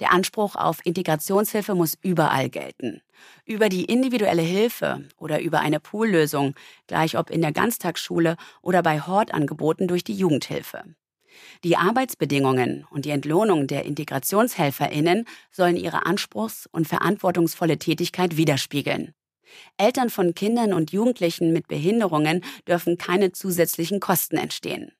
Der 0.00 0.12
Anspruch 0.12 0.54
auf 0.54 0.84
Integrationshilfe 0.84 1.74
muss 1.74 1.98
überall 2.00 2.48
gelten. 2.48 3.02
Über 3.44 3.68
die 3.68 3.84
individuelle 3.84 4.42
Hilfe 4.42 5.08
oder 5.16 5.40
über 5.40 5.60
eine 5.60 5.80
Poollösung, 5.80 6.54
gleich 6.86 7.18
ob 7.18 7.30
in 7.30 7.42
der 7.42 7.52
Ganztagsschule 7.52 8.36
oder 8.62 8.82
bei 8.82 9.00
Hortangeboten 9.00 9.88
durch 9.88 10.04
die 10.04 10.14
Jugendhilfe. 10.14 10.84
Die 11.62 11.76
Arbeitsbedingungen 11.76 12.86
und 12.90 13.04
die 13.04 13.10
Entlohnung 13.10 13.66
der 13.66 13.84
Integrationshelferinnen 13.84 15.26
sollen 15.50 15.76
ihre 15.76 16.06
anspruchs- 16.06 16.68
und 16.70 16.86
verantwortungsvolle 16.86 17.78
Tätigkeit 17.78 18.36
widerspiegeln. 18.36 19.14
Eltern 19.76 20.10
von 20.10 20.34
Kindern 20.34 20.72
und 20.72 20.92
Jugendlichen 20.92 21.52
mit 21.52 21.68
Behinderungen 21.68 22.44
dürfen 22.66 22.98
keine 22.98 23.32
zusätzlichen 23.32 24.00
Kosten 24.00 24.36
entstehen. 24.36 24.92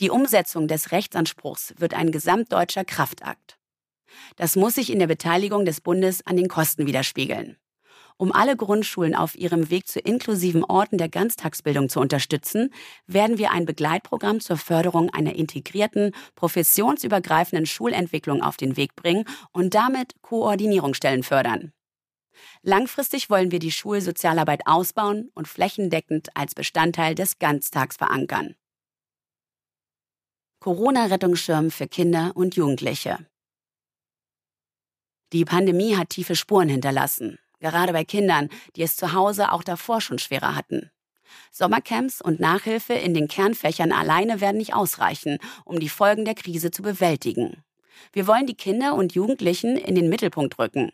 Die 0.00 0.10
Umsetzung 0.10 0.68
des 0.68 0.92
Rechtsanspruchs 0.92 1.74
wird 1.78 1.94
ein 1.94 2.12
gesamtdeutscher 2.12 2.84
Kraftakt. 2.84 3.58
Das 4.36 4.56
muss 4.56 4.74
sich 4.76 4.90
in 4.90 4.98
der 4.98 5.06
Beteiligung 5.06 5.64
des 5.64 5.80
Bundes 5.80 6.26
an 6.26 6.36
den 6.36 6.48
Kosten 6.48 6.86
widerspiegeln. 6.86 7.56
Um 8.18 8.32
alle 8.32 8.56
Grundschulen 8.56 9.14
auf 9.14 9.36
ihrem 9.36 9.68
Weg 9.68 9.86
zu 9.86 10.00
inklusiven 10.00 10.64
Orten 10.64 10.96
der 10.96 11.10
Ganztagsbildung 11.10 11.90
zu 11.90 12.00
unterstützen, 12.00 12.72
werden 13.06 13.36
wir 13.36 13.50
ein 13.50 13.66
Begleitprogramm 13.66 14.40
zur 14.40 14.56
Förderung 14.56 15.10
einer 15.10 15.34
integrierten, 15.34 16.12
professionsübergreifenden 16.34 17.66
Schulentwicklung 17.66 18.42
auf 18.42 18.56
den 18.56 18.78
Weg 18.78 18.96
bringen 18.96 19.24
und 19.52 19.74
damit 19.74 20.14
Koordinierungsstellen 20.22 21.24
fördern. 21.24 21.72
Langfristig 22.62 23.28
wollen 23.28 23.50
wir 23.50 23.58
die 23.58 23.72
Schulsozialarbeit 23.72 24.62
ausbauen 24.66 25.30
und 25.34 25.46
flächendeckend 25.46 26.34
als 26.34 26.54
Bestandteil 26.54 27.14
des 27.14 27.38
Ganztags 27.38 27.96
verankern. 27.96 28.54
Corona-Rettungsschirm 30.60 31.70
für 31.70 31.86
Kinder 31.86 32.32
und 32.34 32.56
Jugendliche. 32.56 33.26
Die 35.32 35.44
Pandemie 35.44 35.96
hat 35.96 36.10
tiefe 36.10 36.34
Spuren 36.34 36.68
hinterlassen 36.68 37.38
gerade 37.60 37.92
bei 37.92 38.04
Kindern, 38.04 38.48
die 38.76 38.82
es 38.82 38.96
zu 38.96 39.12
Hause 39.12 39.52
auch 39.52 39.62
davor 39.62 40.00
schon 40.00 40.18
schwerer 40.18 40.54
hatten. 40.54 40.90
Sommercamps 41.50 42.20
und 42.20 42.40
Nachhilfe 42.40 42.94
in 42.94 43.14
den 43.14 43.28
Kernfächern 43.28 43.92
alleine 43.92 44.40
werden 44.40 44.58
nicht 44.58 44.74
ausreichen, 44.74 45.38
um 45.64 45.80
die 45.80 45.88
Folgen 45.88 46.24
der 46.24 46.34
Krise 46.34 46.70
zu 46.70 46.82
bewältigen. 46.82 47.62
Wir 48.12 48.26
wollen 48.26 48.46
die 48.46 48.54
Kinder 48.54 48.94
und 48.94 49.14
Jugendlichen 49.14 49.76
in 49.76 49.94
den 49.94 50.08
Mittelpunkt 50.08 50.58
rücken. 50.58 50.92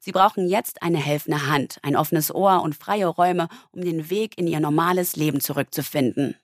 Sie 0.00 0.12
brauchen 0.12 0.48
jetzt 0.48 0.82
eine 0.82 0.98
helfende 0.98 1.46
Hand, 1.46 1.78
ein 1.82 1.96
offenes 1.96 2.34
Ohr 2.34 2.62
und 2.62 2.74
freie 2.74 3.06
Räume, 3.06 3.48
um 3.70 3.82
den 3.82 4.10
Weg 4.10 4.38
in 4.38 4.46
ihr 4.46 4.60
normales 4.60 5.16
Leben 5.16 5.40
zurückzufinden. 5.40 6.36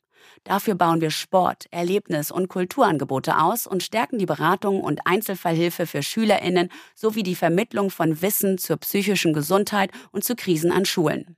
Dafür 0.42 0.74
bauen 0.74 1.00
wir 1.00 1.10
Sport, 1.10 1.66
Erlebnis- 1.70 2.32
und 2.32 2.48
Kulturangebote 2.48 3.38
aus 3.38 3.66
und 3.66 3.82
stärken 3.82 4.18
die 4.18 4.26
Beratung 4.26 4.80
und 4.80 5.06
Einzelfallhilfe 5.06 5.86
für 5.86 6.02
SchülerInnen 6.02 6.70
sowie 6.94 7.22
die 7.22 7.36
Vermittlung 7.36 7.90
von 7.90 8.20
Wissen 8.20 8.58
zur 8.58 8.78
psychischen 8.78 9.32
Gesundheit 9.32 9.90
und 10.10 10.24
zu 10.24 10.34
Krisen 10.34 10.72
an 10.72 10.84
Schulen. 10.84 11.36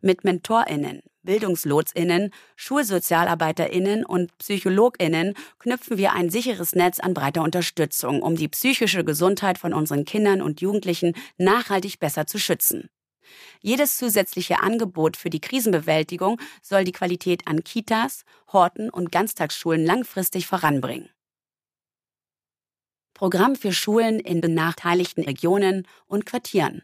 Mit 0.00 0.24
MentorInnen, 0.24 1.02
BildungslotsInnen, 1.22 2.30
SchulsozialarbeiterInnen 2.56 4.04
und 4.04 4.36
PsychologInnen 4.38 5.34
knüpfen 5.60 5.96
wir 5.96 6.12
ein 6.12 6.30
sicheres 6.30 6.74
Netz 6.74 6.98
an 6.98 7.14
breiter 7.14 7.42
Unterstützung, 7.42 8.22
um 8.22 8.34
die 8.34 8.48
psychische 8.48 9.04
Gesundheit 9.04 9.58
von 9.58 9.72
unseren 9.72 10.04
Kindern 10.04 10.42
und 10.42 10.60
Jugendlichen 10.60 11.14
nachhaltig 11.38 12.00
besser 12.00 12.26
zu 12.26 12.38
schützen. 12.38 12.88
Jedes 13.60 13.96
zusätzliche 13.96 14.60
Angebot 14.60 15.16
für 15.16 15.30
die 15.30 15.40
Krisenbewältigung 15.40 16.40
soll 16.62 16.84
die 16.84 16.92
Qualität 16.92 17.46
an 17.46 17.64
Kitas, 17.64 18.24
Horten 18.52 18.90
und 18.90 19.12
Ganztagsschulen 19.12 19.84
langfristig 19.84 20.46
voranbringen. 20.46 21.08
Programm 23.14 23.54
für 23.56 23.72
Schulen 23.72 24.18
in 24.18 24.40
benachteiligten 24.40 25.24
Regionen 25.24 25.86
und 26.06 26.26
Quartieren. 26.26 26.82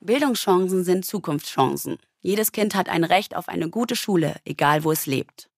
Bildungschancen 0.00 0.84
sind 0.84 1.04
Zukunftschancen. 1.04 1.98
Jedes 2.20 2.52
Kind 2.52 2.74
hat 2.74 2.88
ein 2.88 3.04
Recht 3.04 3.34
auf 3.34 3.48
eine 3.48 3.68
gute 3.68 3.96
Schule, 3.96 4.36
egal 4.44 4.84
wo 4.84 4.92
es 4.92 5.06
lebt. 5.06 5.50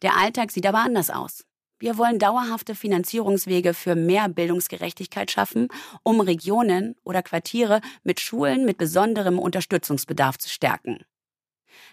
Der 0.00 0.16
Alltag 0.16 0.50
sieht 0.50 0.66
aber 0.66 0.78
anders 0.78 1.10
aus. 1.10 1.44
Wir 1.82 1.98
wollen 1.98 2.20
dauerhafte 2.20 2.76
Finanzierungswege 2.76 3.74
für 3.74 3.96
mehr 3.96 4.28
Bildungsgerechtigkeit 4.28 5.32
schaffen, 5.32 5.66
um 6.04 6.20
Regionen 6.20 6.94
oder 7.02 7.24
Quartiere 7.24 7.80
mit 8.04 8.20
Schulen 8.20 8.64
mit 8.64 8.78
besonderem 8.78 9.40
Unterstützungsbedarf 9.40 10.38
zu 10.38 10.48
stärken. 10.48 11.00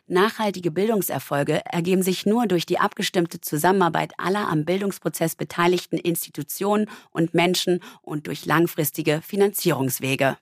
Nachhaltige 0.06 0.70
Bildungserfolge 0.70 1.66
ergeben 1.66 2.04
sich 2.04 2.28
nur 2.28 2.46
durch 2.46 2.68
die 2.68 2.78
abgestimmte 2.78 3.42
Zusammenarbeit 3.42 4.14
aller 4.20 4.48
am 4.48 4.64
Bildungsprozess 4.64 5.36
beteiligten 5.36 5.98
Institutionen 5.98 6.88
und 7.10 7.34
Menschen 7.34 7.80
und 8.04 8.28
durch 8.28 8.46
langfristige 8.46 9.24
Finanzierungswege. 9.24 10.38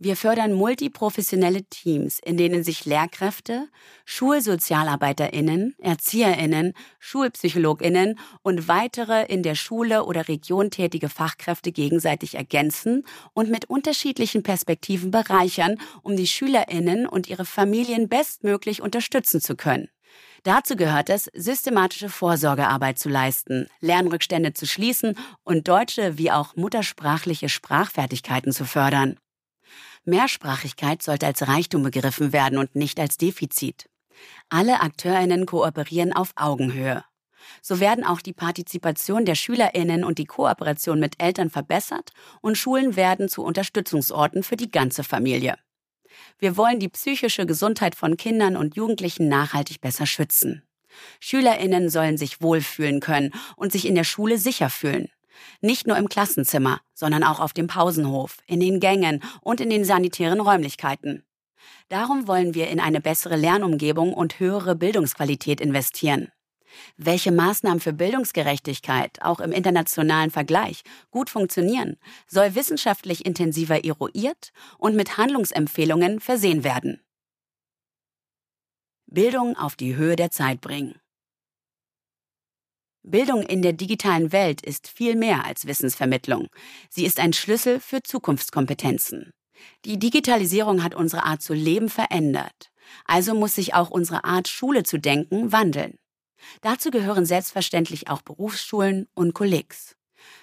Wir 0.00 0.14
fördern 0.14 0.52
multiprofessionelle 0.52 1.64
Teams, 1.64 2.20
in 2.24 2.36
denen 2.36 2.62
sich 2.62 2.84
Lehrkräfte, 2.84 3.68
Schulsozialarbeiterinnen, 4.04 5.74
Erzieherinnen, 5.78 6.74
Schulpsychologinnen 7.00 8.16
und 8.42 8.68
weitere 8.68 9.26
in 9.26 9.42
der 9.42 9.56
Schule 9.56 10.04
oder 10.04 10.28
Region 10.28 10.70
tätige 10.70 11.08
Fachkräfte 11.08 11.72
gegenseitig 11.72 12.36
ergänzen 12.36 13.04
und 13.32 13.50
mit 13.50 13.64
unterschiedlichen 13.64 14.44
Perspektiven 14.44 15.10
bereichern, 15.10 15.80
um 16.02 16.16
die 16.16 16.28
Schülerinnen 16.28 17.08
und 17.08 17.28
ihre 17.28 17.44
Familien 17.44 18.08
bestmöglich 18.08 18.80
unterstützen 18.80 19.40
zu 19.40 19.56
können. 19.56 19.88
Dazu 20.44 20.76
gehört 20.76 21.10
es, 21.10 21.28
systematische 21.34 22.08
Vorsorgearbeit 22.08 23.00
zu 23.00 23.08
leisten, 23.08 23.66
Lernrückstände 23.80 24.52
zu 24.52 24.64
schließen 24.64 25.18
und 25.42 25.66
deutsche 25.66 26.18
wie 26.18 26.30
auch 26.30 26.54
muttersprachliche 26.54 27.48
Sprachfertigkeiten 27.48 28.52
zu 28.52 28.64
fördern. 28.64 29.18
Mehrsprachigkeit 30.04 31.02
sollte 31.02 31.26
als 31.26 31.46
Reichtum 31.46 31.82
begriffen 31.82 32.32
werden 32.32 32.58
und 32.58 32.74
nicht 32.74 32.98
als 33.00 33.16
Defizit. 33.16 33.88
Alle 34.48 34.80
Akteurinnen 34.80 35.46
kooperieren 35.46 36.12
auf 36.12 36.32
Augenhöhe. 36.36 37.04
So 37.62 37.80
werden 37.80 38.04
auch 38.04 38.20
die 38.20 38.32
Partizipation 38.32 39.24
der 39.24 39.34
Schülerinnen 39.34 40.04
und 40.04 40.18
die 40.18 40.26
Kooperation 40.26 41.00
mit 41.00 41.22
Eltern 41.22 41.50
verbessert 41.50 42.10
und 42.40 42.58
Schulen 42.58 42.96
werden 42.96 43.28
zu 43.28 43.42
Unterstützungsorten 43.42 44.42
für 44.42 44.56
die 44.56 44.70
ganze 44.70 45.04
Familie. 45.04 45.56
Wir 46.38 46.56
wollen 46.56 46.80
die 46.80 46.88
psychische 46.88 47.46
Gesundheit 47.46 47.94
von 47.94 48.16
Kindern 48.16 48.56
und 48.56 48.76
Jugendlichen 48.76 49.28
nachhaltig 49.28 49.80
besser 49.80 50.06
schützen. 50.06 50.62
Schülerinnen 51.20 51.90
sollen 51.90 52.16
sich 52.16 52.40
wohlfühlen 52.40 53.00
können 53.00 53.32
und 53.56 53.72
sich 53.72 53.86
in 53.86 53.94
der 53.94 54.04
Schule 54.04 54.38
sicher 54.38 54.70
fühlen. 54.70 55.10
Nicht 55.60 55.86
nur 55.86 55.96
im 55.96 56.08
Klassenzimmer, 56.08 56.80
sondern 56.94 57.24
auch 57.24 57.40
auf 57.40 57.52
dem 57.52 57.66
Pausenhof, 57.66 58.38
in 58.46 58.60
den 58.60 58.80
Gängen 58.80 59.22
und 59.40 59.60
in 59.60 59.70
den 59.70 59.84
sanitären 59.84 60.40
Räumlichkeiten. 60.40 61.24
Darum 61.88 62.28
wollen 62.28 62.54
wir 62.54 62.68
in 62.68 62.80
eine 62.80 63.00
bessere 63.00 63.36
Lernumgebung 63.36 64.12
und 64.12 64.40
höhere 64.40 64.74
Bildungsqualität 64.74 65.60
investieren. 65.60 66.30
Welche 66.96 67.32
Maßnahmen 67.32 67.80
für 67.80 67.92
Bildungsgerechtigkeit 67.92 69.22
auch 69.22 69.40
im 69.40 69.52
internationalen 69.52 70.30
Vergleich 70.30 70.82
gut 71.10 71.30
funktionieren, 71.30 71.96
soll 72.26 72.54
wissenschaftlich 72.54 73.24
intensiver 73.24 73.84
eruiert 73.84 74.52
und 74.78 74.94
mit 74.94 75.16
Handlungsempfehlungen 75.16 76.20
versehen 76.20 76.64
werden. 76.64 77.00
Bildung 79.06 79.56
auf 79.56 79.76
die 79.76 79.96
Höhe 79.96 80.16
der 80.16 80.30
Zeit 80.30 80.60
bringen. 80.60 81.00
Bildung 83.02 83.42
in 83.42 83.62
der 83.62 83.72
digitalen 83.72 84.32
Welt 84.32 84.60
ist 84.60 84.88
viel 84.88 85.16
mehr 85.16 85.44
als 85.44 85.66
Wissensvermittlung. 85.66 86.48
Sie 86.90 87.04
ist 87.04 87.20
ein 87.20 87.32
Schlüssel 87.32 87.80
für 87.80 88.02
Zukunftskompetenzen. 88.02 89.32
Die 89.84 89.98
Digitalisierung 89.98 90.82
hat 90.82 90.94
unsere 90.94 91.24
Art 91.24 91.42
zu 91.42 91.54
leben 91.54 91.88
verändert. 91.88 92.70
Also 93.04 93.34
muss 93.34 93.54
sich 93.54 93.74
auch 93.74 93.90
unsere 93.90 94.24
Art, 94.24 94.48
Schule 94.48 94.82
zu 94.82 94.98
denken, 94.98 95.52
wandeln. 95.52 95.98
Dazu 96.60 96.90
gehören 96.90 97.26
selbstverständlich 97.26 98.08
auch 98.08 98.22
Berufsschulen 98.22 99.08
und 99.14 99.34
Kollegs 99.34 99.97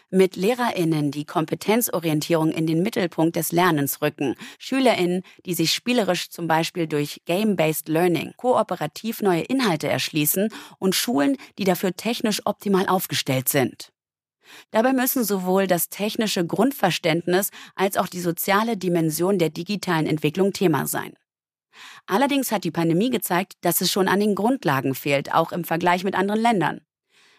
mit 0.10 0.36
Lehrerinnen, 0.36 1.12
die 1.12 1.26
Kompetenzorientierung 1.26 2.52
in 2.52 2.68
den 2.68 2.82
Mittelpunkt 2.82 3.36
des 3.36 3.52
Lernens 3.52 4.02
rücken, 4.02 4.36
Schülerinnen, 4.60 5.24
die 5.46 5.54
sich 5.54 5.74
spielerisch 5.74 6.30
zum 6.30 6.48
Beispiel 6.48 6.88
durch 6.88 7.22
Game-Based 7.26 7.88
Learning 7.90 8.34
kooperativ 8.38 9.22
neue 9.22 9.42
Inhalte 9.42 9.88
erschließen 9.88 10.50
und 10.80 10.96
Schulen, 10.96 11.38
die 11.58 11.64
dafür 11.64 11.96
technisch 11.96 12.42
optimal 12.46 12.88
aufgestellt 12.88 13.50
sind. 13.50 13.92
Dabei 14.72 14.94
müssen 14.94 15.24
sowohl 15.24 15.66
das 15.66 15.90
technische 15.90 16.46
Grundverständnis 16.46 17.50
als 17.76 17.98
auch 17.98 18.08
die 18.08 18.22
soziale 18.22 18.78
Dimension 18.78 19.40
der 19.40 19.50
digitalen 19.50 20.06
Entwicklung 20.06 20.54
Thema 20.54 20.86
sein. 20.86 21.14
Allerdings 22.06 22.52
hat 22.52 22.64
die 22.64 22.72
Pandemie 22.72 23.10
gezeigt, 23.10 23.54
dass 23.62 23.82
es 23.82 23.92
schon 23.92 24.08
an 24.08 24.20
den 24.20 24.36
Grundlagen 24.36 24.96
fehlt, 24.96 25.34
auch 25.34 25.52
im 25.52 25.64
Vergleich 25.64 26.04
mit 26.04 26.16
anderen 26.16 26.42
Ländern. 26.42 26.82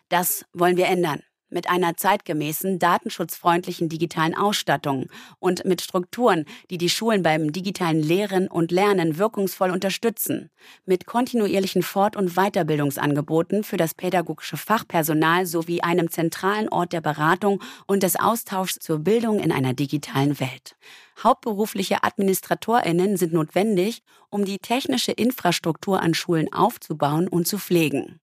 Das 0.08 0.44
wollen 0.52 0.76
wir 0.76 0.86
ändern 0.86 1.22
mit 1.48 1.68
einer 1.68 1.96
zeitgemäßen, 1.96 2.78
datenschutzfreundlichen 2.78 3.88
digitalen 3.88 4.34
Ausstattung 4.36 5.06
und 5.38 5.64
mit 5.64 5.80
Strukturen, 5.80 6.44
die 6.70 6.78
die 6.78 6.88
Schulen 6.88 7.22
beim 7.22 7.52
digitalen 7.52 8.02
Lehren 8.02 8.48
und 8.48 8.70
Lernen 8.70 9.18
wirkungsvoll 9.18 9.70
unterstützen, 9.70 10.50
mit 10.84 11.06
kontinuierlichen 11.06 11.82
Fort- 11.82 12.16
und 12.16 12.34
Weiterbildungsangeboten 12.34 13.64
für 13.64 13.76
das 13.76 13.94
pädagogische 13.94 14.56
Fachpersonal 14.56 15.46
sowie 15.46 15.80
einem 15.80 16.10
zentralen 16.10 16.68
Ort 16.68 16.92
der 16.92 17.00
Beratung 17.00 17.62
und 17.86 18.02
des 18.02 18.16
Austauschs 18.16 18.78
zur 18.80 18.98
Bildung 18.98 19.38
in 19.38 19.52
einer 19.52 19.74
digitalen 19.74 20.38
Welt. 20.40 20.76
Hauptberufliche 21.22 22.04
Administratorinnen 22.04 23.16
sind 23.16 23.32
notwendig, 23.32 24.02
um 24.28 24.44
die 24.44 24.58
technische 24.58 25.12
Infrastruktur 25.12 26.00
an 26.00 26.12
Schulen 26.12 26.52
aufzubauen 26.52 27.28
und 27.28 27.46
zu 27.46 27.58
pflegen. 27.58 28.20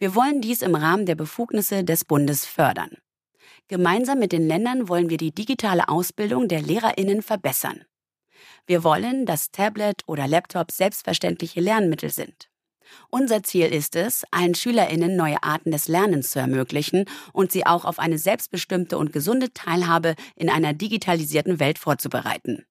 Wir 0.00 0.14
wollen 0.14 0.40
dies 0.40 0.62
im 0.62 0.74
Rahmen 0.74 1.04
der 1.04 1.14
Befugnisse 1.14 1.84
des 1.84 2.06
Bundes 2.06 2.46
fördern. 2.46 2.96
Gemeinsam 3.68 4.18
mit 4.18 4.32
den 4.32 4.48
Ländern 4.48 4.88
wollen 4.88 5.10
wir 5.10 5.18
die 5.18 5.34
digitale 5.34 5.90
Ausbildung 5.90 6.48
der 6.48 6.62
Lehrerinnen 6.62 7.20
verbessern. 7.20 7.84
Wir 8.66 8.82
wollen, 8.82 9.26
dass 9.26 9.50
Tablet 9.50 10.02
oder 10.06 10.26
Laptop 10.26 10.70
selbstverständliche 10.72 11.60
Lernmittel 11.60 12.08
sind. 12.08 12.48
Unser 13.10 13.42
Ziel 13.42 13.66
ist 13.66 13.94
es, 13.94 14.24
allen 14.30 14.54
Schülerinnen 14.54 15.16
neue 15.16 15.42
Arten 15.42 15.70
des 15.70 15.86
Lernens 15.86 16.30
zu 16.30 16.38
ermöglichen 16.38 17.04
und 17.34 17.52
sie 17.52 17.66
auch 17.66 17.84
auf 17.84 17.98
eine 17.98 18.16
selbstbestimmte 18.16 18.96
und 18.96 19.12
gesunde 19.12 19.52
Teilhabe 19.52 20.14
in 20.34 20.48
einer 20.48 20.72
digitalisierten 20.72 21.60
Welt 21.60 21.78
vorzubereiten. 21.78 22.64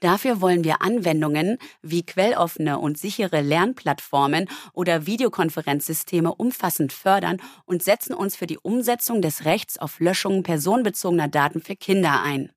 Dafür 0.00 0.40
wollen 0.40 0.64
wir 0.64 0.82
Anwendungen 0.82 1.58
wie 1.82 2.04
quelloffene 2.04 2.78
und 2.78 2.98
sichere 2.98 3.40
Lernplattformen 3.40 4.48
oder 4.72 5.06
Videokonferenzsysteme 5.06 6.34
umfassend 6.34 6.92
fördern 6.92 7.40
und 7.64 7.82
setzen 7.82 8.14
uns 8.14 8.36
für 8.36 8.46
die 8.46 8.58
Umsetzung 8.58 9.22
des 9.22 9.44
Rechts 9.44 9.78
auf 9.78 10.00
Löschung 10.00 10.42
personenbezogener 10.42 11.28
Daten 11.28 11.60
für 11.60 11.76
Kinder 11.76 12.22
ein. 12.22 12.50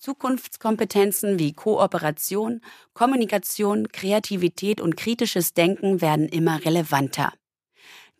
Zukunftskompetenzen 0.00 1.38
wie 1.38 1.52
Kooperation, 1.52 2.62
Kommunikation, 2.94 3.88
Kreativität 3.88 4.80
und 4.80 4.96
kritisches 4.96 5.52
Denken 5.52 6.00
werden 6.00 6.26
immer 6.26 6.64
relevanter. 6.64 7.34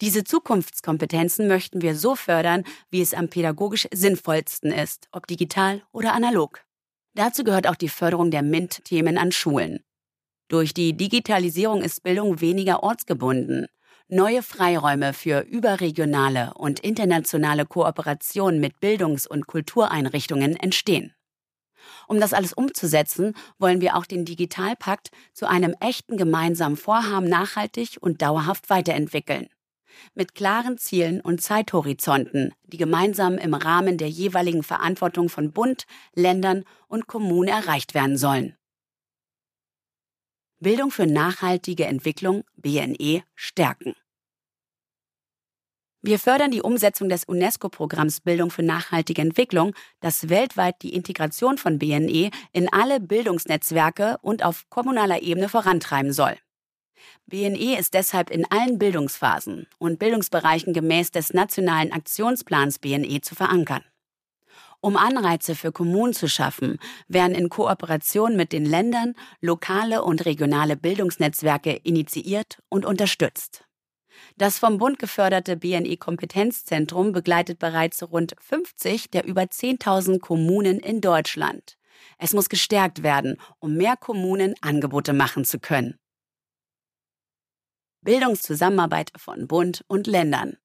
Diese 0.03 0.25
Zukunftskompetenzen 0.25 1.49
möchten 1.49 1.83
wir 1.83 1.95
so 1.95 2.17
fördern, 2.17 2.65
wie 2.91 3.01
es 3.01 3.15
am 3.15 3.29
pädagogisch 3.29 3.87
sinnvollsten 3.93 4.73
ist, 4.73 5.09
ob 5.13 5.27
digital 5.27 5.83
oder 5.93 6.15
analog. 6.15 6.65
Dazu 7.15 7.45
gehört 7.45 7.67
auch 7.67 7.75
die 7.75 7.89
Förderung 7.89 8.31
der 8.31 8.43
MINT-Themen 8.43 9.19
an 9.19 9.33
Schulen. 9.33 9.85
Durch 10.49 10.75
die 10.75 10.97
Digitalisierung 10.97 11.83
ist 11.83 12.03
Bildung 12.03 12.41
weniger 12.41 12.83
ortsgebunden. 12.83 13.67
Neue 14.09 14.43
Freiräume 14.43 15.13
für 15.13 15.41
überregionale 15.41 16.55
und 16.55 16.81
internationale 16.81 17.67
Kooperation 17.67 18.59
mit 18.59 18.81
Bildungs- 18.81 19.27
und 19.27 19.47
Kultureinrichtungen 19.47 20.57
entstehen. 20.57 21.15
Um 22.09 22.21
das 22.21 22.33
alles 22.33 22.53
umzusetzen, 22.53 23.35
wollen 23.59 23.81
wir 23.81 23.97
auch 23.97 24.07
den 24.07 24.25
Digitalpakt 24.25 25.11
zu 25.33 25.49
einem 25.49 25.75
echten 25.81 26.17
gemeinsamen 26.17 26.77
Vorhaben 26.77 27.29
nachhaltig 27.29 27.99
und 28.01 28.21
dauerhaft 28.21 28.69
weiterentwickeln 28.71 29.49
mit 30.15 30.35
klaren 30.35 30.79
Zielen 30.79 31.21
und 31.21 31.41
Zeithorizonten, 31.41 32.53
die 32.65 32.77
gemeinsam 32.77 33.39
im 33.39 33.55
Rahmen 33.55 33.99
der 33.99 34.09
jeweiligen 34.09 34.63
Verantwortung 34.63 35.29
von 35.29 35.53
Bund, 35.53 35.87
Ländern 36.15 36.65
und 36.89 37.07
Kommunen 37.07 37.49
erreicht 37.49 37.95
werden 37.95 38.17
sollen. 38.17 38.57
Bildung 40.59 40.91
für 40.91 41.07
nachhaltige 41.07 41.87
Entwicklung 41.87 42.45
BNE 42.57 43.23
stärken. 43.35 43.95
Wir 46.03 46.19
fördern 46.19 46.51
die 46.51 46.63
Umsetzung 46.63 47.11
des 47.11 47.25
UNESCO-Programms 47.25 48.23
Bildung 48.23 48.51
für 48.51 48.63
nachhaltige 48.63 49.21
Entwicklung, 49.21 49.75
das 50.01 50.31
weltweit 50.31 50.81
die 50.83 50.95
Integration 50.95 51.59
von 51.59 51.79
BNE 51.79 52.31
in 52.53 52.73
alle 52.73 53.01
Bildungsnetzwerke 53.01 54.17
und 54.23 54.43
auf 54.43 54.69
kommunaler 54.71 55.23
Ebene 55.23 55.51
vorantreiben 55.51 56.13
soll. 56.13 56.37
BNE 57.27 57.79
ist 57.79 57.95
deshalb 57.95 58.31
in 58.31 58.45
allen 58.51 58.79
Bildungsphasen 58.79 59.67
und 59.79 59.99
Bildungsbereichen 59.99 60.73
gemäß 60.73 61.11
des 61.11 61.33
nationalen 61.33 61.93
Aktionsplans 61.93 62.79
BNE 62.79 63.21
zu 63.21 63.35
verankern. 63.35 63.85
Um 64.83 64.97
Anreize 64.97 65.55
für 65.55 65.73
Kommunen 65.73 66.15
zu 66.15 66.27
schaffen, 66.27 66.79
werden 67.07 67.35
in 67.35 67.51
Kooperation 67.51 68.35
mit 68.35 68.53
den 68.53 68.65
Ländern 68.65 69.15
lokale 69.43 70.03
und 70.03 70.25
regionale 70.25 70.77
Bildungsnetzwerke 70.77 71.73
initiiert 71.83 72.59
und 72.71 72.87
unterstützt. 72.87 73.65
Das 74.37 74.59
vom 74.59 74.79
Bund 74.79 74.99
geförderte 74.99 75.57
BNE 75.57 75.97
Kompetenzzentrum 75.99 77.13
begleitet 77.13 77.59
bereits 77.59 78.03
rund 78.03 78.35
50 78.41 79.11
der 79.11 79.27
über 79.27 79.43
10.000 79.43 80.19
Kommunen 80.19 80.79
in 80.79 81.03
Deutschland. 81.03 81.77
Es 82.17 82.33
muss 82.33 82.49
gestärkt 82.49 83.03
werden, 83.03 83.37
um 83.59 83.75
mehr 83.77 83.97
Kommunen 83.97 84.55
Angebote 84.63 85.13
machen 85.13 85.45
zu 85.45 85.59
können. 85.59 86.00
Bildungszusammenarbeit 88.03 89.13
von 89.17 89.47
Bund 89.47 89.85
und 89.89 90.07
Ländern. 90.07 90.57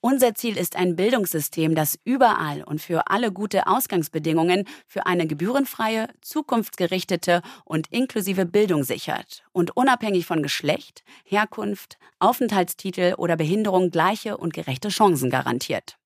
Unser 0.00 0.34
Ziel 0.34 0.58
ist 0.58 0.76
ein 0.76 0.96
Bildungssystem, 0.96 1.74
das 1.74 1.98
überall 2.04 2.62
und 2.62 2.82
für 2.82 3.08
alle 3.08 3.32
gute 3.32 3.66
Ausgangsbedingungen 3.66 4.68
für 4.86 5.06
eine 5.06 5.26
gebührenfreie, 5.26 6.08
zukunftsgerichtete 6.20 7.40
und 7.64 7.86
inklusive 7.90 8.44
Bildung 8.44 8.84
sichert 8.84 9.44
und 9.52 9.74
unabhängig 9.76 10.26
von 10.26 10.42
Geschlecht, 10.42 11.04
Herkunft, 11.24 11.96
Aufenthaltstitel 12.18 13.14
oder 13.16 13.36
Behinderung 13.36 13.90
gleiche 13.90 14.36
und 14.36 14.52
gerechte 14.52 14.90
Chancen 14.90 15.30
garantiert. 15.30 15.96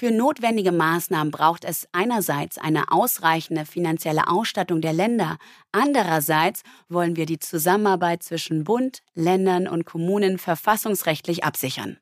Für 0.00 0.10
notwendige 0.10 0.72
Maßnahmen 0.72 1.30
braucht 1.30 1.62
es 1.62 1.86
einerseits 1.92 2.56
eine 2.56 2.90
ausreichende 2.90 3.66
finanzielle 3.66 4.28
Ausstattung 4.28 4.80
der 4.80 4.94
Länder, 4.94 5.36
andererseits 5.72 6.62
wollen 6.88 7.16
wir 7.16 7.26
die 7.26 7.38
Zusammenarbeit 7.38 8.22
zwischen 8.22 8.64
Bund, 8.64 9.02
Ländern 9.12 9.68
und 9.68 9.84
Kommunen 9.84 10.38
verfassungsrechtlich 10.38 11.44
absichern. 11.44 11.98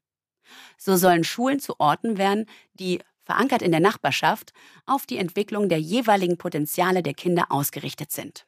So 0.77 0.97
sollen 0.97 1.25
Schulen 1.25 1.59
zu 1.59 1.81
Orten 1.81 2.19
werden, 2.19 2.47
die, 2.75 3.01
verankert 3.25 3.63
in 3.63 3.73
der 3.73 3.81
Nachbarschaft, 3.81 4.53
auf 4.87 5.05
die 5.05 5.19
Entwicklung 5.19 5.69
der 5.69 5.81
jeweiligen 5.81 6.39
Potenziale 6.39 7.03
der 7.03 7.15
Kinder 7.15 7.47
ausgerichtet 7.51 8.13
sind. 8.13 8.47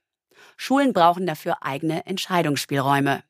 Schulen 0.56 0.92
brauchen 0.92 1.26
dafür 1.26 1.56
eigene 1.62 2.06
Entscheidungsspielräume. 2.06 3.24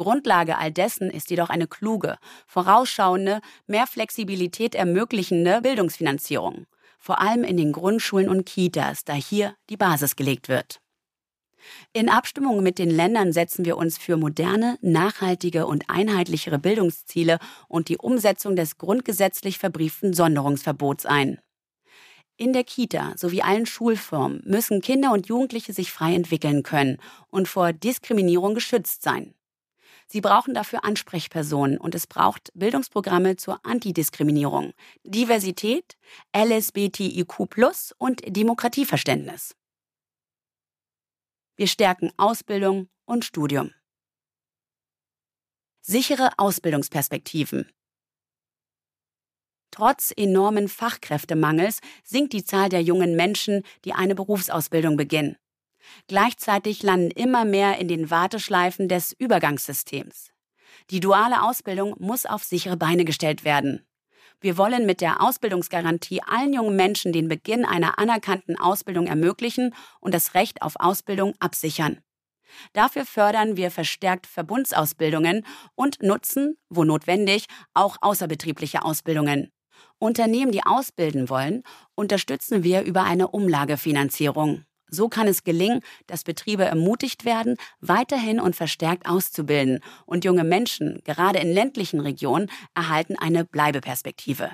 Grundlage 0.00 0.56
all 0.56 0.72
dessen 0.72 1.10
ist 1.10 1.28
jedoch 1.28 1.50
eine 1.50 1.66
kluge, 1.66 2.16
vorausschauende, 2.46 3.42
mehr 3.66 3.86
Flexibilität 3.86 4.74
ermöglichende 4.74 5.60
Bildungsfinanzierung, 5.60 6.66
vor 6.98 7.20
allem 7.20 7.44
in 7.44 7.58
den 7.58 7.70
Grundschulen 7.70 8.30
und 8.30 8.46
Kitas, 8.46 9.04
da 9.04 9.12
hier 9.12 9.54
die 9.68 9.76
Basis 9.76 10.16
gelegt 10.16 10.48
wird. 10.48 10.80
In 11.92 12.08
Abstimmung 12.08 12.62
mit 12.62 12.78
den 12.78 12.88
Ländern 12.88 13.34
setzen 13.34 13.66
wir 13.66 13.76
uns 13.76 13.98
für 13.98 14.16
moderne, 14.16 14.78
nachhaltige 14.80 15.66
und 15.66 15.84
einheitlichere 15.88 16.58
Bildungsziele 16.58 17.38
und 17.68 17.88
die 17.88 17.98
Umsetzung 17.98 18.56
des 18.56 18.78
grundgesetzlich 18.78 19.58
verbrieften 19.58 20.14
Sonderungsverbots 20.14 21.04
ein. 21.04 21.38
In 22.38 22.54
der 22.54 22.64
Kita 22.64 23.12
sowie 23.16 23.42
allen 23.42 23.66
Schulformen 23.66 24.40
müssen 24.46 24.80
Kinder 24.80 25.12
und 25.12 25.26
Jugendliche 25.26 25.74
sich 25.74 25.92
frei 25.92 26.14
entwickeln 26.14 26.62
können 26.62 26.96
und 27.28 27.48
vor 27.48 27.74
Diskriminierung 27.74 28.54
geschützt 28.54 29.02
sein. 29.02 29.34
Sie 30.12 30.20
brauchen 30.20 30.54
dafür 30.54 30.84
Ansprechpersonen 30.84 31.78
und 31.78 31.94
es 31.94 32.08
braucht 32.08 32.50
Bildungsprogramme 32.54 33.36
zur 33.36 33.64
Antidiskriminierung, 33.64 34.72
Diversität, 35.04 35.96
LSBTIQ 36.36 37.94
und 37.96 38.20
Demokratieverständnis. 38.26 39.54
Wir 41.54 41.68
stärken 41.68 42.10
Ausbildung 42.16 42.88
und 43.04 43.24
Studium. 43.24 43.72
Sichere 45.80 46.30
Ausbildungsperspektiven. 46.38 47.70
Trotz 49.70 50.12
enormen 50.16 50.68
Fachkräftemangels 50.68 51.78
sinkt 52.02 52.32
die 52.32 52.44
Zahl 52.44 52.68
der 52.68 52.82
jungen 52.82 53.14
Menschen, 53.14 53.62
die 53.84 53.92
eine 53.92 54.16
Berufsausbildung 54.16 54.96
beginnen. 54.96 55.36
Gleichzeitig 56.08 56.82
landen 56.82 57.10
immer 57.10 57.44
mehr 57.44 57.78
in 57.78 57.88
den 57.88 58.10
Warteschleifen 58.10 58.88
des 58.88 59.12
Übergangssystems. 59.12 60.30
Die 60.90 61.00
duale 61.00 61.42
Ausbildung 61.42 61.94
muss 61.98 62.26
auf 62.26 62.44
sichere 62.44 62.76
Beine 62.76 63.04
gestellt 63.04 63.44
werden. 63.44 63.86
Wir 64.40 64.56
wollen 64.56 64.86
mit 64.86 65.02
der 65.02 65.20
Ausbildungsgarantie 65.20 66.22
allen 66.22 66.54
jungen 66.54 66.74
Menschen 66.74 67.12
den 67.12 67.28
Beginn 67.28 67.64
einer 67.64 67.98
anerkannten 67.98 68.58
Ausbildung 68.58 69.06
ermöglichen 69.06 69.74
und 70.00 70.14
das 70.14 70.34
Recht 70.34 70.62
auf 70.62 70.76
Ausbildung 70.78 71.34
absichern. 71.40 72.00
Dafür 72.72 73.04
fördern 73.04 73.56
wir 73.56 73.70
verstärkt 73.70 74.26
Verbundsausbildungen 74.26 75.46
und 75.74 76.02
nutzen, 76.02 76.56
wo 76.68 76.84
notwendig, 76.84 77.44
auch 77.74 77.98
außerbetriebliche 78.00 78.82
Ausbildungen. 78.82 79.52
Unternehmen, 79.98 80.50
die 80.50 80.64
ausbilden 80.64 81.28
wollen, 81.28 81.62
unterstützen 81.94 82.64
wir 82.64 82.82
über 82.82 83.04
eine 83.04 83.28
Umlagefinanzierung. 83.28 84.64
So 84.90 85.08
kann 85.08 85.28
es 85.28 85.44
gelingen, 85.44 85.80
dass 86.06 86.24
Betriebe 86.24 86.64
ermutigt 86.64 87.24
werden, 87.24 87.56
weiterhin 87.80 88.40
und 88.40 88.56
verstärkt 88.56 89.08
auszubilden 89.08 89.80
und 90.04 90.24
junge 90.24 90.44
Menschen, 90.44 91.00
gerade 91.04 91.38
in 91.38 91.52
ländlichen 91.52 92.00
Regionen, 92.00 92.50
erhalten 92.74 93.16
eine 93.16 93.44
Bleibeperspektive. 93.44 94.50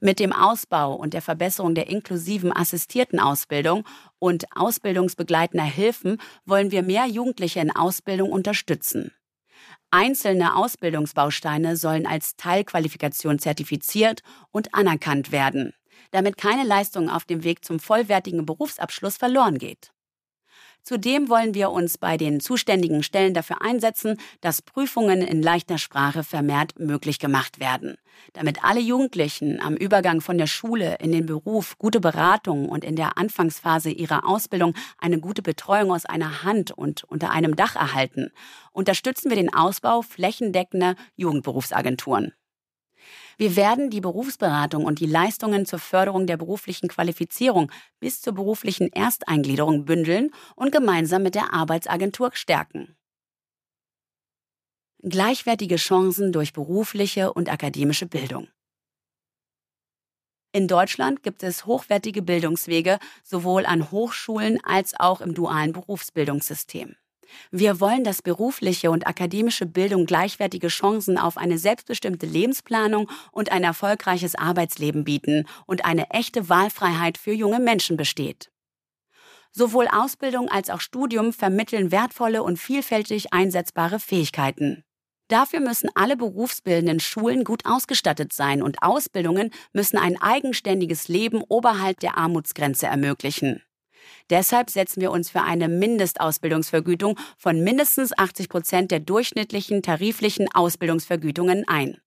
Mit 0.00 0.20
dem 0.20 0.32
Ausbau 0.32 0.94
und 0.94 1.14
der 1.14 1.22
Verbesserung 1.22 1.74
der 1.74 1.88
inklusiven 1.88 2.54
assistierten 2.54 3.18
Ausbildung 3.18 3.84
und 4.18 4.44
ausbildungsbegleitender 4.54 5.64
Hilfen 5.64 6.18
wollen 6.44 6.70
wir 6.70 6.82
mehr 6.82 7.06
Jugendliche 7.06 7.60
in 7.60 7.74
Ausbildung 7.74 8.30
unterstützen. 8.30 9.12
Einzelne 9.90 10.56
Ausbildungsbausteine 10.56 11.76
sollen 11.76 12.06
als 12.06 12.36
Teilqualifikation 12.36 13.38
zertifiziert 13.38 14.22
und 14.50 14.74
anerkannt 14.74 15.32
werden 15.32 15.72
damit 16.14 16.36
keine 16.36 16.62
Leistung 16.62 17.10
auf 17.10 17.24
dem 17.24 17.42
Weg 17.42 17.64
zum 17.64 17.80
vollwertigen 17.80 18.46
Berufsabschluss 18.46 19.16
verloren 19.16 19.58
geht. 19.58 19.90
Zudem 20.84 21.28
wollen 21.28 21.54
wir 21.54 21.70
uns 21.70 21.98
bei 21.98 22.16
den 22.16 22.38
zuständigen 22.40 23.02
Stellen 23.02 23.34
dafür 23.34 23.62
einsetzen, 23.62 24.18
dass 24.40 24.62
Prüfungen 24.62 25.22
in 25.22 25.42
leichter 25.42 25.78
Sprache 25.78 26.22
vermehrt 26.22 26.78
möglich 26.78 27.18
gemacht 27.18 27.58
werden, 27.58 27.96
damit 28.34 28.62
alle 28.62 28.80
Jugendlichen 28.80 29.60
am 29.60 29.74
Übergang 29.74 30.20
von 30.20 30.38
der 30.38 30.46
Schule 30.46 30.98
in 31.00 31.10
den 31.10 31.26
Beruf 31.26 31.78
gute 31.78 32.00
Beratung 32.00 32.68
und 32.68 32.84
in 32.84 32.94
der 32.94 33.18
Anfangsphase 33.18 33.90
ihrer 33.90 34.28
Ausbildung 34.28 34.74
eine 34.98 35.18
gute 35.18 35.42
Betreuung 35.42 35.90
aus 35.90 36.04
einer 36.04 36.44
Hand 36.44 36.70
und 36.70 37.02
unter 37.04 37.30
einem 37.30 37.56
Dach 37.56 37.74
erhalten, 37.74 38.30
unterstützen 38.70 39.30
wir 39.30 39.36
den 39.36 39.52
Ausbau 39.52 40.02
flächendeckender 40.02 40.94
Jugendberufsagenturen. 41.16 42.34
Wir 43.36 43.56
werden 43.56 43.90
die 43.90 44.00
Berufsberatung 44.00 44.84
und 44.84 45.00
die 45.00 45.06
Leistungen 45.06 45.66
zur 45.66 45.78
Förderung 45.78 46.26
der 46.26 46.36
beruflichen 46.36 46.88
Qualifizierung 46.88 47.70
bis 48.00 48.20
zur 48.20 48.34
beruflichen 48.34 48.92
Ersteingliederung 48.92 49.84
bündeln 49.84 50.30
und 50.56 50.72
gemeinsam 50.72 51.22
mit 51.22 51.34
der 51.34 51.52
Arbeitsagentur 51.52 52.30
stärken. 52.34 52.96
Gleichwertige 55.02 55.76
Chancen 55.76 56.32
durch 56.32 56.52
berufliche 56.52 57.32
und 57.32 57.50
akademische 57.50 58.06
Bildung. 58.06 58.48
In 60.52 60.68
Deutschland 60.68 61.22
gibt 61.24 61.42
es 61.42 61.66
hochwertige 61.66 62.22
Bildungswege 62.22 63.00
sowohl 63.24 63.66
an 63.66 63.90
Hochschulen 63.90 64.64
als 64.64 64.94
auch 64.98 65.20
im 65.20 65.34
dualen 65.34 65.72
Berufsbildungssystem. 65.72 66.94
Wir 67.50 67.80
wollen, 67.80 68.04
dass 68.04 68.22
berufliche 68.22 68.90
und 68.90 69.06
akademische 69.06 69.66
Bildung 69.66 70.06
gleichwertige 70.06 70.68
Chancen 70.68 71.18
auf 71.18 71.36
eine 71.36 71.58
selbstbestimmte 71.58 72.26
Lebensplanung 72.26 73.10
und 73.32 73.52
ein 73.52 73.64
erfolgreiches 73.64 74.34
Arbeitsleben 74.34 75.04
bieten 75.04 75.46
und 75.66 75.84
eine 75.84 76.10
echte 76.10 76.48
Wahlfreiheit 76.48 77.18
für 77.18 77.32
junge 77.32 77.60
Menschen 77.60 77.96
besteht. 77.96 78.50
Sowohl 79.52 79.86
Ausbildung 79.86 80.48
als 80.48 80.70
auch 80.70 80.80
Studium 80.80 81.32
vermitteln 81.32 81.92
wertvolle 81.92 82.42
und 82.42 82.58
vielfältig 82.58 83.32
einsetzbare 83.32 84.00
Fähigkeiten. 84.00 84.84
Dafür 85.28 85.60
müssen 85.60 85.88
alle 85.94 86.16
berufsbildenden 86.16 87.00
Schulen 87.00 87.44
gut 87.44 87.64
ausgestattet 87.64 88.32
sein 88.32 88.62
und 88.62 88.82
Ausbildungen 88.82 89.50
müssen 89.72 89.96
ein 89.96 90.20
eigenständiges 90.20 91.08
Leben 91.08 91.42
oberhalb 91.48 92.00
der 92.00 92.18
Armutsgrenze 92.18 92.86
ermöglichen. 92.86 93.62
Deshalb 94.30 94.70
setzen 94.70 95.00
wir 95.00 95.10
uns 95.10 95.30
für 95.30 95.42
eine 95.42 95.68
Mindestausbildungsvergütung 95.68 97.18
von 97.36 97.62
mindestens 97.62 98.16
80 98.16 98.48
Prozent 98.48 98.90
der 98.90 99.00
durchschnittlichen 99.00 99.82
tariflichen 99.82 100.48
Ausbildungsvergütungen 100.52 101.66
ein. 101.68 101.98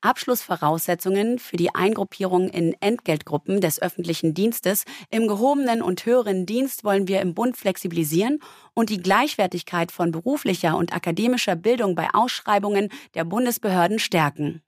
Abschlussvoraussetzungen 0.00 1.38
für 1.38 1.56
die 1.56 1.74
Eingruppierung 1.74 2.48
in 2.48 2.74
Entgeltgruppen 2.80 3.60
des 3.60 3.80
öffentlichen 3.80 4.34
Dienstes 4.34 4.84
im 5.10 5.26
gehobenen 5.26 5.82
und 5.82 6.04
höheren 6.04 6.46
Dienst 6.46 6.84
wollen 6.84 7.08
wir 7.08 7.20
im 7.20 7.34
Bund 7.34 7.56
flexibilisieren 7.56 8.40
und 8.74 8.90
die 8.90 9.00
Gleichwertigkeit 9.00 9.92
von 9.92 10.12
beruflicher 10.12 10.76
und 10.76 10.92
akademischer 10.92 11.56
Bildung 11.56 11.94
bei 11.94 12.08
Ausschreibungen 12.12 12.90
der 13.14 13.24
Bundesbehörden 13.24 13.98
stärken. 13.98 14.62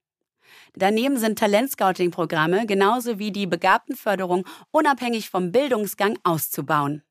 Daneben 0.79 1.17
sind 1.17 1.41
Talentscouting-Programme 1.41 2.65
genauso 2.65 3.19
wie 3.19 3.33
die 3.33 3.49
Begabtenförderung 3.49 4.47
unabhängig 4.71 5.29
vom 5.29 5.51
Bildungsgang 5.51 6.17
auszubauen. 6.23 7.03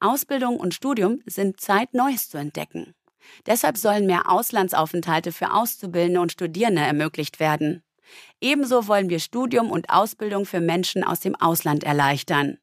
Ausbildung 0.00 0.58
und 0.58 0.74
Studium 0.74 1.20
sind 1.24 1.60
Zeit, 1.60 1.94
Neues 1.94 2.28
zu 2.28 2.38
entdecken. 2.38 2.96
Deshalb 3.46 3.76
sollen 3.76 4.06
mehr 4.06 4.28
Auslandsaufenthalte 4.28 5.30
für 5.30 5.52
Auszubildende 5.52 6.20
und 6.20 6.32
Studierende 6.32 6.82
ermöglicht 6.82 7.38
werden. 7.38 7.84
Ebenso 8.40 8.88
wollen 8.88 9.10
wir 9.10 9.20
Studium 9.20 9.70
und 9.70 9.90
Ausbildung 9.90 10.44
für 10.44 10.60
Menschen 10.60 11.04
aus 11.04 11.20
dem 11.20 11.36
Ausland 11.36 11.84
erleichtern. 11.84 12.58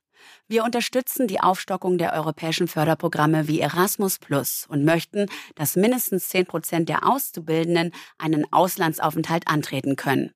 Wir 0.47 0.63
unterstützen 0.63 1.27
die 1.27 1.39
Aufstockung 1.39 1.97
der 1.97 2.13
europäischen 2.13 2.67
Förderprogramme 2.67 3.47
wie 3.47 3.59
Erasmus 3.59 4.19
Plus 4.19 4.65
und 4.67 4.85
möchten, 4.85 5.27
dass 5.55 5.75
mindestens 5.75 6.29
10 6.29 6.45
Prozent 6.45 6.89
der 6.89 7.07
Auszubildenden 7.07 7.91
einen 8.17 8.51
Auslandsaufenthalt 8.51 9.47
antreten 9.47 9.95
können. 9.95 10.31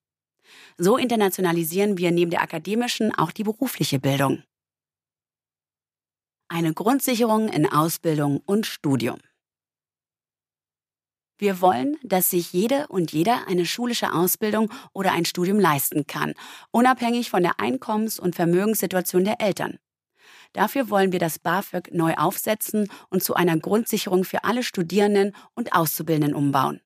So 0.78 0.97
internationalisieren 0.97 1.97
wir 1.97 2.12
neben 2.12 2.32
der 2.32 2.41
akademischen 2.41 3.13
auch 3.13 3.32
die 3.32 3.43
berufliche 3.43 3.99
Bildung. 3.99 4.43
Eine 6.47 6.73
Grundsicherung 6.73 7.49
in 7.49 7.71
Ausbildung 7.71 8.41
und 8.45 8.65
Studium. 8.65 9.19
Wir 11.39 11.62
wollen, 11.62 11.95
dass 12.04 12.30
sich 12.30 12.52
jede 12.52 12.88
und 12.88 13.13
jeder 13.13 13.47
eine 13.47 13.65
schulische 13.65 14.12
Ausbildung 14.12 14.69
oder 14.91 15.13
ein 15.13 15.23
Studium 15.23 15.58
leisten 15.58 16.06
kann, 16.06 16.34
unabhängig 16.71 17.30
von 17.30 17.43
der 17.43 17.62
Einkommens- 17.62 18.19
und 18.19 18.36
Vermögenssituation 18.36 19.23
der 19.23 19.39
Eltern. 19.39 19.80
Dafür 20.52 20.89
wollen 20.89 21.13
wir 21.13 21.19
das 21.19 21.39
BAföG 21.39 21.93
neu 21.93 22.15
aufsetzen 22.15 22.89
und 23.10 23.23
zu 23.23 23.36
einer 23.36 23.58
Grundsicherung 23.58 24.25
für 24.25 24.43
alle 24.43 24.63
Studierenden 24.63 25.34
und 25.56 25.71
Auszubildenden 25.71 26.36
umbauen. 26.36 26.82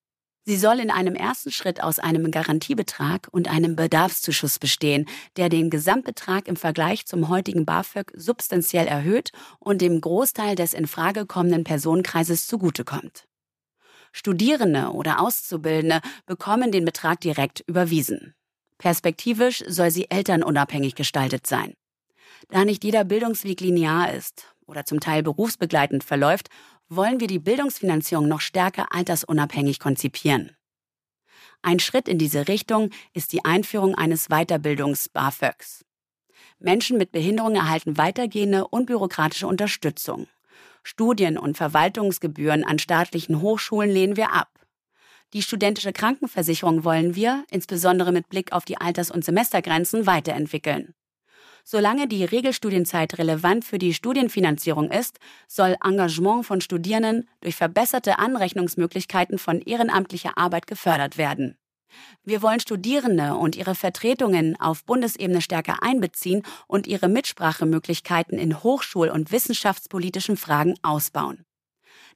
Sie 0.46 0.58
soll 0.58 0.80
in 0.80 0.92
einem 0.92 1.16
ersten 1.16 1.52
Schritt 1.52 1.82
aus 1.82 1.98
einem 1.98 2.30
Garantiebetrag 2.30 3.30
und 3.32 3.50
einem 3.50 3.76
Bedarfszuschuss 3.76 4.60
bestehen, 4.60 5.08
der 5.36 5.50
den 5.50 5.72
Gesamtbetrag 5.72 6.48
im 6.48 6.58
Vergleich 6.58 7.08
zum 7.08 7.28
heutigen 7.28 7.66
BAföG 7.66 8.12
substanziell 8.13 8.86
erhöht 8.86 9.32
und 9.60 9.82
dem 9.82 10.00
Großteil 10.00 10.56
des 10.56 10.76
in 10.76 10.86
Frage 10.86 11.26
kommenden 11.26 11.63
Personenkreises 11.63 12.46
zugutekommt. 12.46 13.26
Studierende 14.13 14.91
oder 14.91 15.19
Auszubildende 15.19 15.99
bekommen 16.26 16.71
den 16.71 16.86
Betrag 16.86 17.19
direkt 17.19 17.62
überwiesen. 17.67 18.36
Perspektivisch 18.78 19.63
soll 19.67 19.91
sie 19.91 20.10
elternunabhängig 20.10 20.95
gestaltet 20.95 21.47
sein. 21.47 21.73
Da 22.49 22.63
nicht 22.63 22.84
jeder 22.84 23.04
Bildungsweg 23.04 23.60
linear 23.60 24.13
ist 24.13 24.56
oder 24.65 24.86
zum 24.86 24.99
Teil 24.99 25.23
berufsbegleitend 25.23 26.04
verläuft, 26.04 26.49
wollen 26.89 27.19
wir 27.19 27.28
die 27.28 27.39
Bildungsfinanzierung 27.39 28.28
noch 28.28 28.41
stärker 28.41 28.93
altersunabhängig 28.93 29.80
konzipieren. 29.80 30.56
Ein 31.62 31.80
Schritt 31.80 32.08
in 32.08 32.17
diese 32.17 32.47
Richtung 32.47 32.91
ist 33.13 33.34
die 33.34 33.45
Einführung 33.45 33.95
eines 33.95 34.28
Weiterbildungs-BAföGs. 34.28 35.86
Menschen 36.60 36.97
mit 36.97 37.12
Behinderung 37.12 37.56
erhalten 37.56 37.97
weitergehende 37.97 38.67
unbürokratische 38.67 39.47
Unterstützung. 39.47 40.28
Studien- 40.84 41.38
und 41.38 41.58
Verwaltungsgebühren 41.58 42.63
an 42.63 42.78
staatlichen 42.78 43.41
Hochschulen 43.41 43.89
lehnen 43.89 44.17
wir 44.17 44.34
ab. 44.34 44.50
Die 45.34 45.41
studentische 45.41 45.93
Krankenversicherung 45.93 46.84
wollen 46.84 47.15
wir, 47.15 47.43
insbesondere 47.50 48.12
mit 48.12 48.30
Blick 48.30 48.52
auf 48.52 48.65
die 48.65 48.78
Alters- 48.78 49.10
und 49.10 49.26
Semestergrenzen, 49.26 50.06
weiterentwickeln. 50.06 50.93
Solange 51.63 52.08
die 52.08 52.26
Regelstudienzeit 52.26 53.17
relevant 53.17 53.63
für 53.63 53.78
die 53.78 53.93
Studienfinanzierung 53.93 54.91
ist, 54.91 55.19
soll 55.48 55.78
Engagement 55.84 56.46
von 56.46 56.60
Studierenden 56.60 57.30
durch 57.39 57.56
verbesserte 57.56 58.19
Anrechnungsmöglichkeiten 58.19 59.39
von 59.39 59.62
ehrenamtlicher 59.62 60.38
Arbeit 60.38 60.67
gefördert 60.67 61.17
werden. 61.17 61.58
Wir 62.24 62.42
wollen 62.42 62.60
Studierende 62.60 63.36
und 63.36 63.56
ihre 63.56 63.76
Vertretungen 63.76 64.60
auf 64.60 64.84
Bundesebene 64.86 65.42
stärker 65.42 65.84
einbeziehen 65.84 66.44
und 66.68 66.88
ihre 66.88 67.10
Mitsprachemöglichkeiten 67.10 68.38
in 68.38 68.64
hochschul- 68.64 69.10
und 69.10 69.32
wissenschaftspolitischen 69.32 70.38
Fragen 70.38 70.76
ausbauen. 70.82 71.46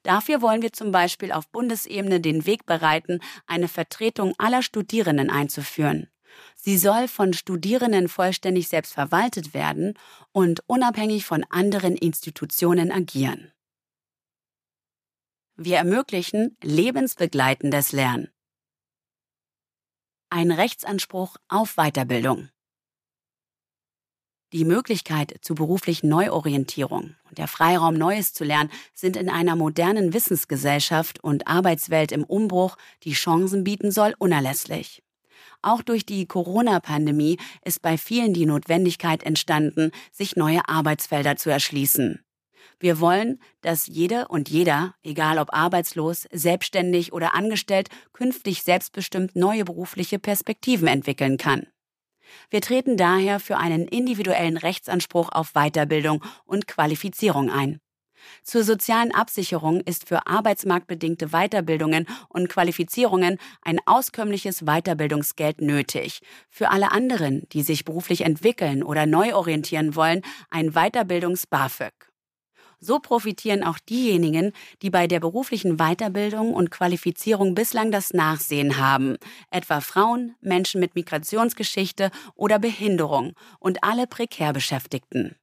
Dafür 0.04 0.42
wollen 0.42 0.62
wir 0.62 0.74
zum 0.74 0.92
Beispiel 0.92 1.32
auf 1.32 1.50
Bundesebene 1.50 2.22
den 2.22 2.46
Weg 2.46 2.66
bereiten, 2.66 3.20
eine 3.46 3.68
Vertretung 3.68 4.34
aller 4.38 4.62
Studierenden 4.62 5.30
einzuführen. 5.30 6.08
Sie 6.56 6.78
soll 6.78 7.08
von 7.08 7.34
Studierenden 7.34 8.08
vollständig 8.08 8.68
selbst 8.68 8.94
verwaltet 8.94 9.54
werden 9.54 9.96
und 10.32 10.62
unabhängig 10.68 11.26
von 11.26 11.44
anderen 11.50 11.96
Institutionen 11.96 12.92
agieren. 12.92 13.52
Wir 15.56 15.78
ermöglichen 15.78 16.56
lebensbegleitendes 16.62 17.92
Lernen. 17.92 18.30
Ein 20.30 20.52
Rechtsanspruch 20.52 21.38
auf 21.48 21.76
Weiterbildung. 21.76 22.50
Die 24.52 24.66
Möglichkeit 24.66 25.36
zur 25.42 25.56
beruflichen 25.56 26.10
Neuorientierung 26.10 27.16
und 27.30 27.38
der 27.38 27.48
Freiraum, 27.48 27.94
Neues 27.94 28.34
zu 28.34 28.44
lernen, 28.44 28.70
sind 28.94 29.16
in 29.16 29.30
einer 29.30 29.56
modernen 29.56 30.14
Wissensgesellschaft 30.14 31.24
und 31.24 31.48
Arbeitswelt 31.48 32.12
im 32.12 32.26
Umbruch, 32.26 32.76
die 33.04 33.14
Chancen 33.14 33.64
bieten 33.64 33.90
soll, 33.90 34.16
unerlässlich. 34.20 35.02
Auch 35.62 35.82
durch 35.82 36.06
die 36.06 36.26
Corona-Pandemie 36.26 37.38
ist 37.64 37.82
bei 37.82 37.98
vielen 37.98 38.34
die 38.34 38.46
Notwendigkeit 38.46 39.24
entstanden, 39.24 39.92
sich 40.12 40.36
neue 40.36 40.68
Arbeitsfelder 40.68 41.38
zu 41.38 41.50
erschließen. 41.50 42.22
Wir 42.80 43.00
wollen, 43.00 43.42
dass 43.62 43.88
jede 43.88 44.28
und 44.28 44.50
jeder, 44.50 44.94
egal 45.02 45.40
ob 45.40 45.54
arbeitslos, 45.54 46.28
selbstständig 46.32 47.12
oder 47.12 47.34
angestellt, 47.34 47.90
künftig 48.14 48.64
selbstbestimmt 48.64 49.36
neue 49.36 49.66
berufliche 49.66 50.20
Perspektiven 50.20 50.88
entwickeln 50.88 51.38
kann. 51.38 51.68
Wir 52.50 52.62
treten 52.62 52.98
daher 52.98 53.40
für 53.40 53.58
einen 53.58 53.88
individuellen 53.88 54.58
Rechtsanspruch 54.58 55.30
auf 55.32 55.54
Weiterbildung 55.54 56.24
und 56.46 56.68
Qualifizierung 56.68 57.50
ein. 57.50 57.80
Zur 58.44 58.64
sozialen 58.64 59.14
Absicherung 59.14 59.82
ist 59.82 60.08
für 60.08 60.28
arbeitsmarktbedingte 60.28 61.30
Weiterbildungen 61.30 62.08
und 62.30 62.50
Qualifizierungen 62.50 63.38
ein 63.62 63.80
auskömmliches 63.86 64.62
Weiterbildungsgeld 64.66 65.62
nötig. 65.62 66.22
Für 66.50 66.72
alle 66.72 66.92
anderen, 66.92 67.48
die 67.52 67.62
sich 67.62 67.86
beruflich 67.86 68.22
entwickeln 68.22 68.84
oder 68.84 69.06
neu 69.06 69.34
orientieren 69.36 69.96
wollen, 69.96 70.22
ein 70.50 70.72
Weiterbildungs-BAföG. 70.72 72.07
So 72.80 73.00
profitieren 73.00 73.64
auch 73.64 73.80
diejenigen, 73.80 74.54
die 74.82 74.90
bei 74.90 75.08
der 75.08 75.20
beruflichen 75.20 75.78
Weiterbildung 75.78 76.54
und 76.54 76.70
Qualifizierung 76.70 77.56
bislang 77.56 77.92
das 77.92 78.14
Nachsehen 78.14 78.78
haben, 78.78 79.18
etwa 79.50 79.82
Frauen, 79.82 80.36
Menschen 80.42 80.80
mit 80.80 80.94
Migrationsgeschichte 80.94 82.12
oder 82.36 82.60
Behinderung 82.60 83.34
und 83.60 83.84
alle 83.84 84.06
prekär 84.06 84.54
Beschäftigten. 84.54 85.36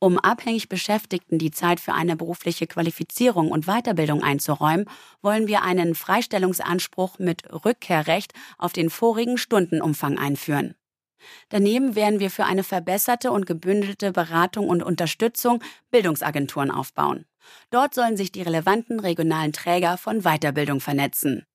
Um 0.00 0.18
abhängig 0.18 0.68
Beschäftigten 0.68 1.38
die 1.38 1.50
Zeit 1.50 1.80
für 1.80 1.92
eine 1.92 2.14
berufliche 2.14 2.68
Qualifizierung 2.68 3.50
und 3.50 3.66
Weiterbildung 3.66 4.22
einzuräumen, 4.22 4.86
wollen 5.22 5.48
wir 5.48 5.62
einen 5.62 5.96
Freistellungsanspruch 5.96 7.18
mit 7.18 7.42
Rückkehrrecht 7.64 8.32
auf 8.58 8.72
den 8.72 8.90
vorigen 8.90 9.38
Stundenumfang 9.38 10.16
einführen. 10.16 10.74
Daneben 11.48 11.94
werden 11.94 12.20
wir 12.20 12.30
für 12.30 12.44
eine 12.44 12.64
verbesserte 12.64 13.30
und 13.30 13.46
gebündelte 13.46 14.12
Beratung 14.12 14.68
und 14.68 14.82
Unterstützung 14.82 15.62
Bildungsagenturen 15.90 16.70
aufbauen. 16.70 17.26
Dort 17.70 17.94
sollen 17.94 18.16
sich 18.16 18.32
die 18.32 18.42
relevanten 18.42 19.00
regionalen 19.00 19.52
Träger 19.52 19.96
von 19.98 20.22
Weiterbildung 20.22 20.80
vernetzen. 20.80 21.46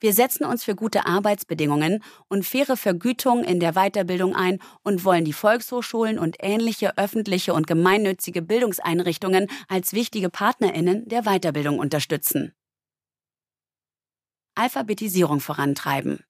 Wir 0.00 0.12
setzen 0.12 0.44
uns 0.44 0.64
für 0.64 0.74
gute 0.74 1.06
Arbeitsbedingungen 1.06 2.02
und 2.28 2.44
faire 2.44 2.76
Vergütung 2.76 3.44
in 3.44 3.60
der 3.60 3.72
Weiterbildung 3.72 4.34
ein 4.34 4.58
und 4.82 5.04
wollen 5.04 5.24
die 5.24 5.32
Volkshochschulen 5.32 6.18
und 6.18 6.36
ähnliche 6.40 6.98
öffentliche 6.98 7.54
und 7.54 7.66
gemeinnützige 7.66 8.42
Bildungseinrichtungen 8.42 9.48
als 9.68 9.92
wichtige 9.92 10.30
Partnerinnen 10.30 11.08
der 11.08 11.22
Weiterbildung 11.22 11.78
unterstützen. 11.78 12.52
Alphabetisierung 14.56 15.40
vorantreiben. 15.40 16.24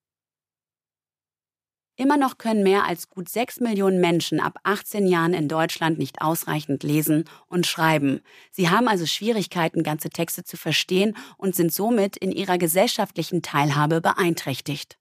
Immer 1.97 2.17
noch 2.17 2.37
können 2.37 2.61
mehr 2.61 2.83
als 2.83 3.09
gut 3.09 3.29
sechs 3.29 3.61
Millionen 3.61 4.01
Menschen 4.01 4.41
ab 4.41 4.59
18 4.63 5.07
Jahren 5.07 5.33
in 5.33 5.47
Deutschland 5.47 5.97
nicht 5.97 6.21
ausreichend 6.21 6.83
lesen 6.83 7.23
und 7.47 7.65
schreiben. 7.65 8.19
Sie 8.51 8.69
haben 8.69 8.89
also 8.89 9.05
Schwierigkeiten, 9.05 9.81
ganze 9.81 10.09
Texte 10.09 10.43
zu 10.43 10.57
verstehen 10.57 11.15
und 11.37 11.55
sind 11.55 11.73
somit 11.73 12.17
in 12.17 12.33
ihrer 12.33 12.57
gesellschaftlichen 12.57 13.41
Teilhabe 13.41 14.01
beeinträchtigt. 14.01 14.97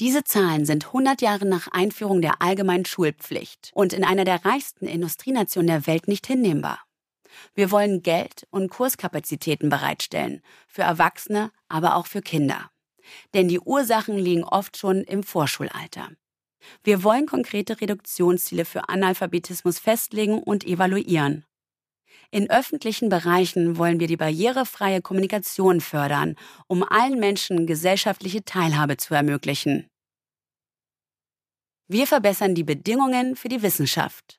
Diese 0.00 0.22
Zahlen 0.22 0.64
sind 0.64 0.86
100 0.86 1.20
Jahre 1.22 1.44
nach 1.44 1.66
Einführung 1.72 2.22
der 2.22 2.40
allgemeinen 2.40 2.84
Schulpflicht 2.84 3.72
und 3.74 3.92
in 3.92 4.04
einer 4.04 4.24
der 4.24 4.44
reichsten 4.44 4.86
Industrienationen 4.86 5.66
der 5.66 5.86
Welt 5.88 6.06
nicht 6.06 6.28
hinnehmbar. 6.28 6.78
Wir 7.54 7.72
wollen 7.72 8.02
Geld 8.04 8.46
und 8.50 8.70
Kurskapazitäten 8.70 9.70
bereitstellen, 9.70 10.40
für 10.68 10.82
Erwachsene, 10.82 11.50
aber 11.68 11.96
auch 11.96 12.06
für 12.06 12.22
Kinder. 12.22 12.70
Denn 13.34 13.48
die 13.48 13.60
Ursachen 13.60 14.16
liegen 14.16 14.44
oft 14.44 14.76
schon 14.76 15.02
im 15.02 15.24
Vorschulalter. 15.24 16.10
Wir 16.82 17.02
wollen 17.04 17.26
konkrete 17.26 17.80
Reduktionsziele 17.80 18.64
für 18.64 18.88
Analphabetismus 18.88 19.78
festlegen 19.78 20.42
und 20.42 20.64
evaluieren. 20.64 21.44
In 22.30 22.50
öffentlichen 22.50 23.08
Bereichen 23.08 23.78
wollen 23.78 24.00
wir 24.00 24.06
die 24.06 24.18
barrierefreie 24.18 25.00
Kommunikation 25.00 25.80
fördern, 25.80 26.36
um 26.66 26.82
allen 26.82 27.18
Menschen 27.18 27.66
gesellschaftliche 27.66 28.44
Teilhabe 28.44 28.98
zu 28.98 29.14
ermöglichen. 29.14 29.88
Wir 31.86 32.06
verbessern 32.06 32.54
die 32.54 32.64
Bedingungen 32.64 33.34
für 33.34 33.48
die 33.48 33.62
Wissenschaft. 33.62 34.38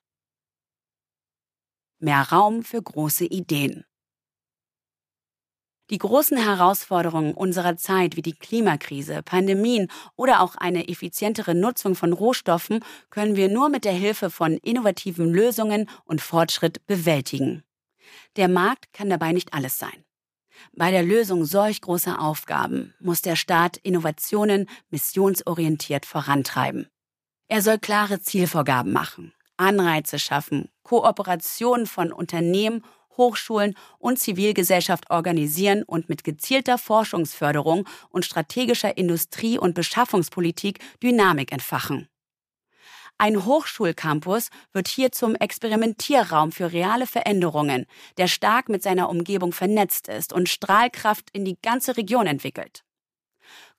Mehr 1.98 2.22
Raum 2.22 2.64
für 2.64 2.82
große 2.82 3.26
Ideen. 3.26 3.86
Die 5.90 5.98
großen 5.98 6.38
Herausforderungen 6.38 7.34
unserer 7.34 7.76
Zeit 7.76 8.16
wie 8.16 8.22
die 8.22 8.36
Klimakrise, 8.36 9.24
Pandemien 9.24 9.88
oder 10.16 10.42
auch 10.42 10.56
eine 10.56 10.88
effizientere 10.88 11.56
Nutzung 11.56 11.96
von 11.96 12.14
Rohstoffen 12.14 12.84
können 13.10 13.36
wir 13.36 13.50
nur 13.50 13.70
mit 13.70 13.86
der 13.86 13.94
Hilfe 13.94 14.30
von 14.30 14.58
innovativen 14.58 15.34
Lösungen 15.34 15.90
und 16.06 16.22
Fortschritt 16.22 16.86
bewältigen. 16.86 17.64
Der 18.36 18.48
Markt 18.48 18.94
kann 18.94 19.10
dabei 19.10 19.32
nicht 19.32 19.54
alles 19.56 19.80
sein. 19.80 20.06
Bei 20.74 20.92
der 20.92 21.04
Lösung 21.04 21.46
solch 21.46 21.82
großer 21.82 22.22
Aufgaben 22.22 22.94
muss 23.00 23.22
der 23.22 23.36
Staat 23.36 23.78
Innovationen 23.78 24.70
missionsorientiert 24.92 26.06
vorantreiben. 26.06 26.88
Er 27.48 27.64
soll 27.64 27.80
klare 27.80 28.20
Zielvorgaben 28.20 28.92
machen, 28.92 29.34
Anreize 29.58 30.20
schaffen, 30.20 30.70
Kooperation 30.84 31.88
von 31.88 32.12
Unternehmen 32.12 32.84
Hochschulen 33.18 33.76
und 33.98 34.20
Zivilgesellschaft 34.20 35.10
organisieren 35.10 35.84
und 35.84 36.10
mit 36.10 36.24
gezielter 36.24 36.78
Forschungsförderung 36.78 37.88
und 38.10 38.26
strategischer 38.26 38.98
Industrie- 38.98 39.58
und 39.58 39.76
Beschaffungspolitik 39.76 40.80
Dynamik 41.02 41.52
entfachen. 41.52 42.08
Ein 43.22 43.44
Hochschulcampus 43.44 44.50
wird 44.72 44.88
hier 44.88 45.12
zum 45.12 45.36
Experimentierraum 45.36 46.54
für 46.54 46.72
reale 46.72 47.06
Veränderungen, 47.06 47.86
der 48.18 48.28
stark 48.28 48.70
mit 48.70 48.82
seiner 48.82 49.10
Umgebung 49.10 49.52
vernetzt 49.52 50.08
ist 50.08 50.32
und 50.32 50.48
Strahlkraft 50.48 51.30
in 51.34 51.44
die 51.44 51.58
ganze 51.62 51.98
Region 51.98 52.28
entwickelt. 52.28 52.86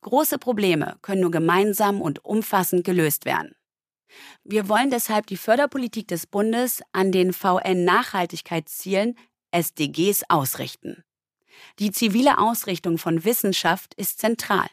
Große 0.03 0.39
Probleme 0.39 0.99
können 1.01 1.23
nur 1.23 1.31
gemeinsam 1.31 2.03
und 2.03 2.23
umfassend 2.23 2.85
gelöst 2.85 3.25
werden. 3.25 3.55
Wir 4.45 4.69
wollen 4.69 4.91
deshalb 4.91 5.27
die 5.27 5.37
Förderpolitik 5.37 6.09
des 6.09 6.27
Bundes 6.27 6.83
an 6.93 7.13
den 7.13 7.33
VN-Nachhaltigkeitszielen 7.33 9.17
SDGs 9.53 10.25
ausrichten. 10.29 11.05
Die 11.79 11.91
zivile 11.91 12.39
Ausrichtung 12.39 12.99
von 12.99 13.25
Wissenschaft 13.25 13.95
ist 13.95 14.19
zentral. 14.19 14.69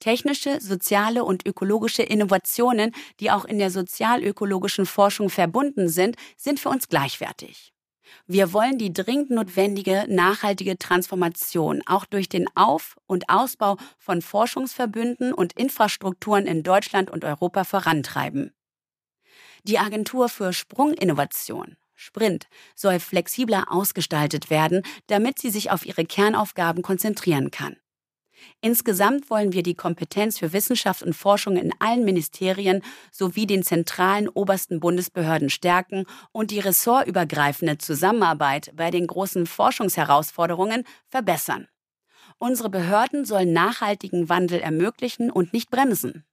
Technische, 0.00 0.60
soziale 0.60 1.24
und 1.24 1.46
ökologische 1.46 2.02
Innovationen, 2.02 2.94
die 3.20 3.30
auch 3.30 3.44
in 3.44 3.58
der 3.58 3.70
sozialökologischen 3.70 4.86
Forschung 4.86 5.28
verbunden 5.28 5.88
sind, 5.88 6.16
sind 6.36 6.60
für 6.60 6.68
uns 6.68 6.88
gleichwertig. 6.88 7.72
Wir 8.26 8.52
wollen 8.52 8.78
die 8.78 8.92
dringend 8.92 9.30
notwendige 9.30 10.04
nachhaltige 10.08 10.78
Transformation 10.78 11.82
auch 11.86 12.04
durch 12.04 12.28
den 12.28 12.46
Auf- 12.54 12.96
und 13.06 13.28
Ausbau 13.28 13.76
von 13.98 14.22
Forschungsverbünden 14.22 15.32
und 15.32 15.54
Infrastrukturen 15.54 16.46
in 16.46 16.62
Deutschland 16.62 17.10
und 17.10 17.24
Europa 17.24 17.64
vorantreiben. 17.64 18.52
Die 19.64 19.78
Agentur 19.78 20.28
für 20.28 20.52
Sprunginnovation 20.52 21.76
Sprint 21.98 22.46
soll 22.76 23.00
flexibler 23.00 23.72
ausgestaltet 23.72 24.50
werden, 24.50 24.82
damit 25.08 25.40
sie 25.40 25.50
sich 25.50 25.70
auf 25.72 25.84
ihre 25.84 26.04
Kernaufgaben 26.04 26.82
konzentrieren 26.82 27.50
kann. 27.50 27.76
Insgesamt 28.60 29.30
wollen 29.30 29.52
wir 29.52 29.62
die 29.62 29.74
Kompetenz 29.74 30.38
für 30.38 30.52
Wissenschaft 30.52 31.02
und 31.02 31.14
Forschung 31.14 31.56
in 31.56 31.72
allen 31.78 32.04
Ministerien 32.04 32.82
sowie 33.12 33.46
den 33.46 33.62
zentralen 33.62 34.28
obersten 34.28 34.80
Bundesbehörden 34.80 35.50
stärken 35.50 36.04
und 36.32 36.50
die 36.50 36.60
ressortübergreifende 36.60 37.78
Zusammenarbeit 37.78 38.72
bei 38.74 38.90
den 38.90 39.06
großen 39.06 39.46
Forschungsherausforderungen 39.46 40.84
verbessern. 41.08 41.68
Unsere 42.38 42.70
Behörden 42.70 43.24
sollen 43.24 43.52
nachhaltigen 43.52 44.28
Wandel 44.28 44.60
ermöglichen 44.60 45.30
und 45.30 45.52
nicht 45.52 45.70
bremsen. 45.70 46.24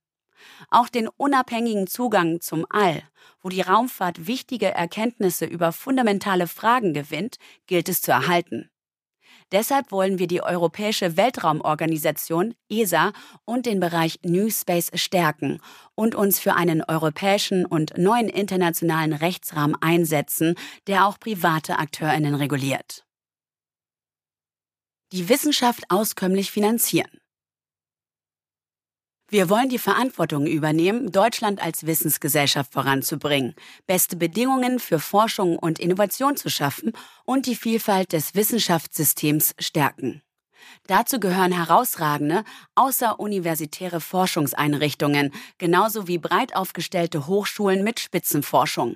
Auch 0.70 0.90
den 0.90 1.08
unabhängigen 1.08 1.88
Zugang 1.88 2.42
zum 2.42 2.66
All, 2.70 3.04
wo 3.42 3.50
die 3.50 3.62
Raumfahrt 3.62 4.28
wichtige 4.28 4.68
Erkenntnisse 4.68 5.46
über 5.46 5.72
fundamentale 5.72 6.48
Fragen 6.48 6.94
gewinnt, 6.94 7.38
gilt 7.68 7.90
es 7.90 8.02
zu 8.02 8.12
erhalten. 8.12 8.70
Deshalb 9.52 9.92
wollen 9.92 10.18
wir 10.18 10.28
die 10.28 10.42
Europäische 10.42 11.18
Weltraumorganisation 11.18 12.56
ESA 12.70 13.14
und 13.46 13.66
den 13.66 13.80
Bereich 13.80 14.20
New 14.24 14.50
Space 14.50 14.92
stärken 14.96 15.62
und 15.94 16.16
uns 16.16 16.40
für 16.40 16.56
einen 16.56 16.84
europäischen 16.84 17.66
und 17.66 17.98
neuen 17.98 18.28
internationalen 18.28 19.14
Rechtsrahmen 19.14 19.76
einsetzen, 19.80 20.56
der 20.88 21.06
auch 21.06 21.20
private 21.20 21.78
Akteurinnen 21.78 22.36
reguliert. 22.36 23.06
Die 25.12 25.30
Wissenschaft 25.30 25.84
auskömmlich 25.90 26.52
finanzieren. 26.52 27.22
Wir 29.36 29.50
wollen 29.50 29.68
die 29.68 29.80
Verantwortung 29.80 30.48
übernehmen, 30.48 31.12
Deutschland 31.12 31.62
als 31.62 31.86
Wissensgesellschaft 31.86 32.72
voranzubringen, 32.72 33.54
beste 33.86 34.16
Bedingungen 34.16 34.80
für 34.80 34.98
Forschung 34.98 35.60
und 35.60 35.78
Innovation 35.78 36.38
zu 36.38 36.50
schaffen 36.50 36.94
und 37.26 37.46
die 37.46 37.56
Vielfalt 37.56 38.14
des 38.14 38.34
Wissenschaftssystems 38.34 39.54
stärken. 39.60 40.22
Dazu 40.88 41.20
gehören 41.20 41.52
herausragende 41.52 42.46
außeruniversitäre 42.76 44.00
Forschungseinrichtungen, 44.00 45.34
genauso 45.58 46.08
wie 46.08 46.18
breit 46.18 46.56
aufgestellte 46.56 47.28
Hochschulen 47.28 47.84
mit 47.84 48.00
Spitzenforschung. 48.00 48.96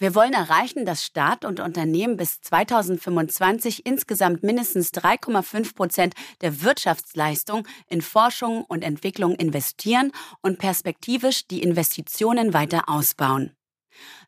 Wir 0.00 0.14
wollen 0.14 0.32
erreichen, 0.32 0.86
dass 0.86 1.04
Staat 1.04 1.44
und 1.44 1.60
Unternehmen 1.60 2.16
bis 2.16 2.40
2025 2.40 3.84
insgesamt 3.84 4.42
mindestens 4.42 4.94
3,5 4.94 5.74
Prozent 5.74 6.14
der 6.40 6.62
Wirtschaftsleistung 6.62 7.68
in 7.86 8.00
Forschung 8.00 8.64
und 8.64 8.82
Entwicklung 8.82 9.34
investieren 9.34 10.10
und 10.40 10.58
perspektivisch 10.58 11.46
die 11.48 11.62
Investitionen 11.62 12.54
weiter 12.54 12.88
ausbauen. 12.88 13.54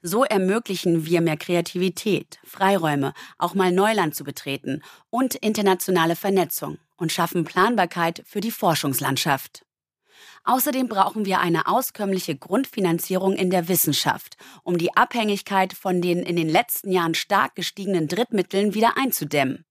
So 0.03 0.25
ermöglichen 0.25 1.07
wir 1.07 1.23
mehr 1.23 1.39
Kreativität, 1.39 2.39
Freiräume, 2.45 3.15
auch 3.39 3.55
mal 3.55 3.73
Neuland 3.73 4.15
zu 4.15 4.25
betreten 4.25 4.83
und 5.09 5.37
internationale 5.37 6.17
Vernetzung 6.17 6.77
und 6.99 7.13
schaffen 7.13 7.45
Planbarkeit 7.45 8.23
für 8.27 8.43
die 8.43 8.51
Forschungslandschaft. 8.51 9.65
Außerdem 10.45 10.89
brauchen 10.89 11.25
wir 11.25 11.41
eine 11.41 11.67
auskömmliche 11.67 12.37
Grundfinanzierung 12.37 13.35
in 13.35 13.51
der 13.51 13.69
Wissenschaft, 13.69 14.37
um 14.63 14.79
die 14.79 14.97
Abhängigkeit 14.97 15.73
von 15.73 16.01
den 16.01 16.19
in 16.19 16.37
den 16.37 16.49
letzten 16.49 16.93
Jahren 16.93 17.15
stark 17.15 17.55
gestiegenen 17.55 18.09
Drittmitteln 18.09 18.75
wieder 18.75 18.97
einzudämmen. 18.97 19.65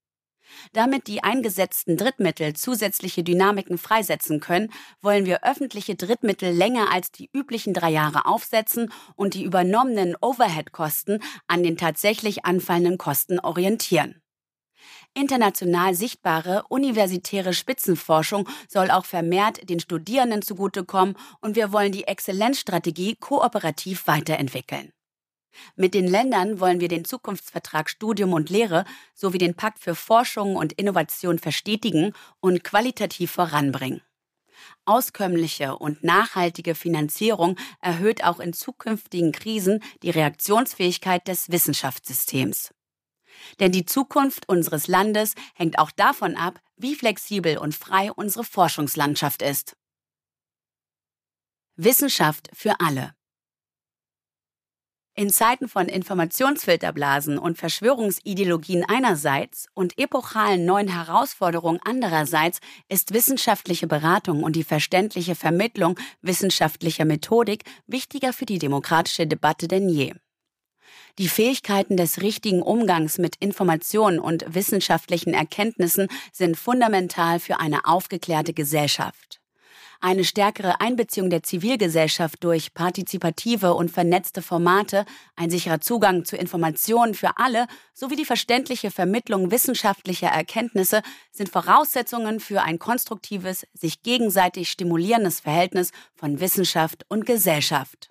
Damit 0.74 1.08
die 1.08 1.24
eingesetzten 1.24 1.98
Drittmittel 1.98 2.54
zusätzliche 2.54 3.24
Dynamiken 3.24 3.78
freisetzen 3.78 4.40
können, 4.40 4.72
wollen 5.02 5.26
wir 5.26 5.44
öffentliche 5.44 5.96
Drittmittel 5.96 6.54
länger 6.54 6.92
als 6.92 7.12
die 7.12 7.30
üblichen 7.34 7.74
drei 7.74 7.90
Jahre 7.90 8.26
aufsetzen 8.26 8.92
und 9.16 9.34
die 9.34 9.44
übernommenen 9.44 10.16
Overhead-Kosten 10.20 11.20
an 11.48 11.64
den 11.64 11.78
tatsächlich 11.78 12.46
anfallenden 12.46 12.98
Kosten 12.98 13.40
orientieren. 13.40 14.22
International 15.14 15.94
sichtbare 15.94 16.64
universitäre 16.70 17.54
Spitzenforschung 17.54 18.48
soll 18.70 18.90
auch 18.92 19.06
vermehrt 19.06 19.70
den 19.70 19.80
Studierenden 19.80 20.42
zugutekommen 20.42 21.18
und 21.42 21.56
wir 21.56 21.74
wollen 21.74 21.92
die 21.92 22.08
Exzellenzstrategie 22.08 23.18
kooperativ 23.18 24.08
weiterentwickeln. 24.08 24.94
Mit 25.76 25.94
den 25.94 26.08
Ländern 26.08 26.62
wollen 26.62 26.80
wir 26.80 26.88
den 26.88 27.04
Zukunftsvertrag 27.04 27.90
Studium 27.90 28.32
und 28.32 28.50
Lehre 28.50 28.86
sowie 29.14 29.38
den 29.38 29.54
Pakt 29.54 29.80
für 29.80 29.96
Forschung 29.96 30.56
und 30.56 30.74
Innovation 30.74 31.40
verstetigen 31.40 32.14
und 32.40 32.64
qualitativ 32.64 33.32
voranbringen. 33.32 34.02
Auskömmliche 34.86 35.78
und 35.78 36.04
nachhaltige 36.04 36.76
Finanzierung 36.76 37.58
erhöht 37.82 38.24
auch 38.24 38.40
in 38.40 38.54
zukünftigen 38.54 39.32
Krisen 39.32 39.84
die 40.04 40.10
Reaktionsfähigkeit 40.10 41.28
des 41.28 41.52
Wissenschaftssystems. 41.52 42.74
Denn 43.60 43.72
die 43.72 43.86
Zukunft 43.86 44.48
unseres 44.50 44.88
Landes 44.88 45.36
hängt 45.56 45.80
auch 45.80 45.92
davon 45.92 46.36
ab, 46.36 46.60
wie 46.76 46.96
flexibel 46.96 47.58
und 47.58 47.76
frei 47.76 48.12
unsere 48.12 48.44
Forschungslandschaft 48.44 49.42
ist. 49.42 49.76
Wissenschaft 51.76 52.50
für 52.54 52.80
alle. 52.80 53.14
In 55.14 55.30
Zeiten 55.30 55.68
von 55.68 55.88
Informationsfilterblasen 55.88 57.38
und 57.38 57.58
Verschwörungsideologien 57.58 58.86
einerseits 58.88 59.68
und 59.74 59.98
epochalen 60.00 60.66
neuen 60.66 60.88
Herausforderungen 60.88 61.82
andererseits 61.84 62.60
ist 62.88 63.14
wissenschaftliche 63.14 63.88
Beratung 63.88 64.42
und 64.42 64.56
die 64.56 64.64
verständliche 64.64 65.36
Vermittlung 65.36 66.00
wissenschaftlicher 66.22 67.04
Methodik 67.04 67.66
wichtiger 67.88 68.32
für 68.32 68.46
die 68.46 68.58
demokratische 68.58 69.28
Debatte 69.28 69.68
denn 69.68 69.90
je. 69.90 70.14
Die 71.22 71.30
Fähigkeiten 71.30 71.98
des 71.98 72.24
richtigen 72.24 72.64
Umgangs 72.64 73.20
mit 73.20 73.36
Informationen 73.36 74.18
und 74.18 74.44
wissenschaftlichen 74.56 75.36
Erkenntnissen 75.36 76.08
sind 76.34 76.58
fundamental 76.58 77.40
für 77.40 77.60
eine 77.60 77.86
aufgeklärte 77.86 78.54
Gesellschaft. 78.54 79.40
Eine 80.00 80.24
stärkere 80.24 80.82
Einbeziehung 80.82 81.30
der 81.30 81.44
Zivilgesellschaft 81.44 82.44
durch 82.44 82.74
partizipative 82.74 83.76
und 83.76 83.92
vernetzte 83.92 84.42
Formate, 84.42 85.06
ein 85.36 85.52
sicherer 85.52 85.80
Zugang 85.80 86.26
zu 86.26 86.38
Informationen 86.38 87.14
für 87.14 87.38
alle 87.38 87.68
sowie 87.94 88.16
die 88.16 88.26
verständliche 88.26 88.90
Vermittlung 88.90 89.52
wissenschaftlicher 89.52 90.30
Erkenntnisse 90.30 91.04
sind 91.32 91.50
Voraussetzungen 91.50 92.40
für 92.40 92.64
ein 92.64 92.80
konstruktives, 92.80 93.68
sich 93.76 94.02
gegenseitig 94.02 94.72
stimulierendes 94.72 95.42
Verhältnis 95.42 95.92
von 96.16 96.40
Wissenschaft 96.40 97.06
und 97.10 97.28
Gesellschaft. 97.28 98.11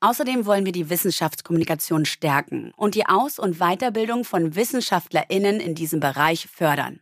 Außerdem 0.00 0.46
wollen 0.46 0.64
wir 0.64 0.72
die 0.72 0.88
Wissenschaftskommunikation 0.88 2.06
stärken 2.06 2.72
und 2.76 2.94
die 2.94 3.06
Aus- 3.06 3.38
und 3.38 3.58
Weiterbildung 3.58 4.24
von 4.24 4.54
Wissenschaftlerinnen 4.54 5.60
in 5.60 5.74
diesem 5.74 6.00
Bereich 6.00 6.46
fördern. 6.46 7.00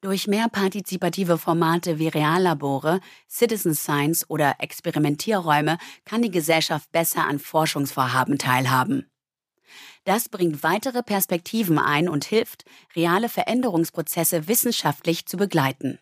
Durch 0.00 0.26
mehr 0.26 0.48
partizipative 0.48 1.38
Formate 1.38 2.00
wie 2.00 2.08
Reallabore, 2.08 3.00
Citizen 3.28 3.72
Science 3.72 4.28
oder 4.28 4.56
Experimentierräume 4.58 5.78
kann 6.04 6.22
die 6.22 6.32
Gesellschaft 6.32 6.90
besser 6.90 7.24
an 7.24 7.38
Forschungsvorhaben 7.38 8.36
teilhaben. 8.36 9.08
Das 10.02 10.28
bringt 10.28 10.64
weitere 10.64 11.04
Perspektiven 11.04 11.78
ein 11.78 12.08
und 12.08 12.24
hilft, 12.24 12.64
reale 12.96 13.28
Veränderungsprozesse 13.28 14.48
wissenschaftlich 14.48 15.26
zu 15.26 15.36
begleiten. 15.36 16.00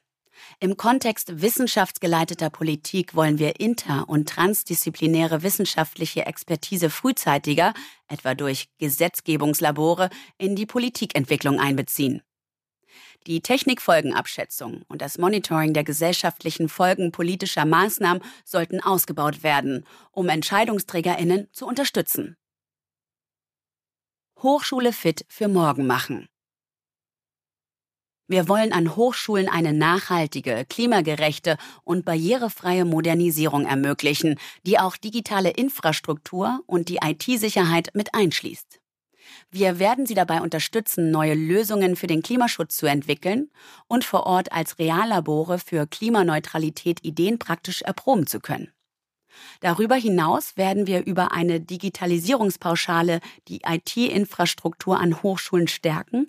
Im 0.59 0.77
Kontext 0.77 1.41
wissenschaftsgeleiteter 1.41 2.51
Politik 2.51 3.15
wollen 3.15 3.39
wir 3.39 3.61
inter- 3.61 4.09
und 4.09 4.29
transdisziplinäre 4.29 5.43
wissenschaftliche 5.43 6.27
Expertise 6.27 6.91
frühzeitiger, 6.91 7.75
etwa 8.09 8.35
durch 8.35 8.69
Gesetzgebungslabore, 8.79 10.11
in 10.39 10.57
die 10.57 10.67
Politikentwicklung 10.67 11.59
einbeziehen. 11.59 12.23
Die 13.27 13.43
Technikfolgenabschätzung 13.43 14.83
und 14.89 15.03
das 15.03 15.19
Monitoring 15.19 15.75
der 15.75 15.85
gesellschaftlichen 15.85 16.69
Folgen 16.71 17.13
politischer 17.13 17.67
Maßnahmen 17.67 18.23
sollten 18.45 18.81
ausgebaut 18.81 19.43
werden, 19.43 19.85
um 20.11 20.29
Entscheidungsträgerinnen 20.29 21.49
zu 21.53 21.67
unterstützen. 21.67 22.37
Hochschule 24.39 24.95
fit 24.95 25.27
für 25.29 25.49
morgen 25.49 25.87
machen. 25.87 26.30
Wir 28.31 28.49
wollen 28.49 28.73
an 28.73 28.95
Hochschulen 28.95 29.49
eine 29.49 29.73
nachhaltige, 29.73 30.65
klimagerechte 30.69 31.57
und 31.83 32.05
barrierefreie 32.05 32.85
Modernisierung 32.85 33.67
ermöglichen, 33.67 34.39
die 34.65 34.79
auch 34.79 34.97
digitale 34.97 35.51
Infrastruktur 35.51 36.61
und 36.67 36.89
die 36.89 37.01
IT-Sicherheit 37.03 37.91
mit 37.93 38.15
einschließt. 38.15 38.79
Wir 39.51 39.81
werden 39.81 40.07
sie 40.07 40.15
dabei 40.15 40.43
unterstützen, 40.43 41.11
neue 41.11 41.35
Lösungen 41.35 41.97
für 41.97 42.07
den 42.07 42.23
Klimaschutz 42.23 42.77
zu 42.77 42.87
entwickeln 42.87 43.51
und 43.89 44.05
vor 44.05 44.27
Ort 44.27 44.53
als 44.53 44.79
Reallabore 44.79 45.59
für 45.59 45.89
Klimaneutralität 45.89 47.05
Ideen 47.05 47.41
praktisch 47.41 47.83
erproben 47.83 48.29
zu 48.29 48.39
können. 48.39 48.69
Darüber 49.61 49.97
hinaus 49.97 50.57
werden 50.57 50.87
wir 50.87 51.05
über 51.05 51.33
eine 51.33 51.61
Digitalisierungspauschale 51.61 53.21
die 53.49 53.63
IT-Infrastruktur 53.67 55.01
an 55.01 55.23
Hochschulen 55.23 55.69
stärken 55.69 56.29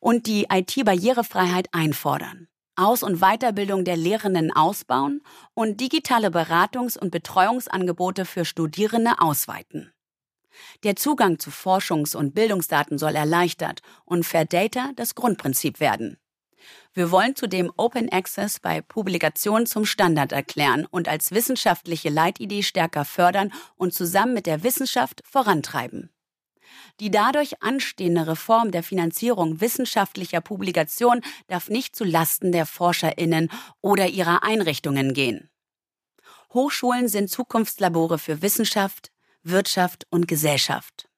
und 0.00 0.26
die 0.26 0.46
IT-Barrierefreiheit 0.50 1.68
einfordern. 1.72 2.48
Aus- 2.76 3.02
und 3.02 3.20
Weiterbildung 3.20 3.84
der 3.84 3.96
Lehrenden 3.96 4.52
ausbauen 4.52 5.22
und 5.54 5.80
digitale 5.80 6.28
Beratungs- 6.28 6.98
und 6.98 7.10
Betreuungsangebote 7.10 8.24
für 8.24 8.44
Studierende 8.44 9.20
ausweiten. 9.20 9.92
Der 10.82 10.96
Zugang 10.96 11.38
zu 11.38 11.50
Forschungs- 11.50 12.16
und 12.16 12.34
Bildungsdaten 12.34 12.98
soll 12.98 13.14
erleichtert 13.14 13.80
und 14.04 14.24
Fair 14.24 14.46
Data 14.46 14.90
das 14.96 15.14
Grundprinzip 15.14 15.78
werden. 15.78 16.18
Wir 16.92 17.10
wollen 17.10 17.36
zudem 17.36 17.72
Open 17.76 18.10
Access 18.10 18.60
bei 18.60 18.80
Publikationen 18.80 19.66
zum 19.66 19.84
Standard 19.84 20.32
erklären 20.32 20.86
und 20.90 21.08
als 21.08 21.30
wissenschaftliche 21.30 22.08
Leitidee 22.08 22.62
stärker 22.62 23.04
fördern 23.04 23.52
und 23.76 23.94
zusammen 23.94 24.34
mit 24.34 24.46
der 24.46 24.62
Wissenschaft 24.62 25.22
vorantreiben. 25.24 26.10
Die 27.00 27.10
dadurch 27.10 27.62
anstehende 27.62 28.26
Reform 28.26 28.70
der 28.70 28.82
Finanzierung 28.82 29.60
wissenschaftlicher 29.60 30.40
Publikation 30.40 31.20
darf 31.48 31.68
nicht 31.68 31.96
zu 31.96 32.04
Lasten 32.04 32.52
der 32.52 32.66
Forscherinnen 32.66 33.50
oder 33.80 34.06
ihrer 34.06 34.42
Einrichtungen 34.42 35.14
gehen. 35.14 35.50
Hochschulen 36.52 37.08
sind 37.08 37.30
Zukunftslabore 37.30 38.18
für 38.18 38.42
Wissenschaft, 38.42 39.12
Wirtschaft 39.42 40.06
und 40.10 40.26
Gesellschaft. 40.28 41.10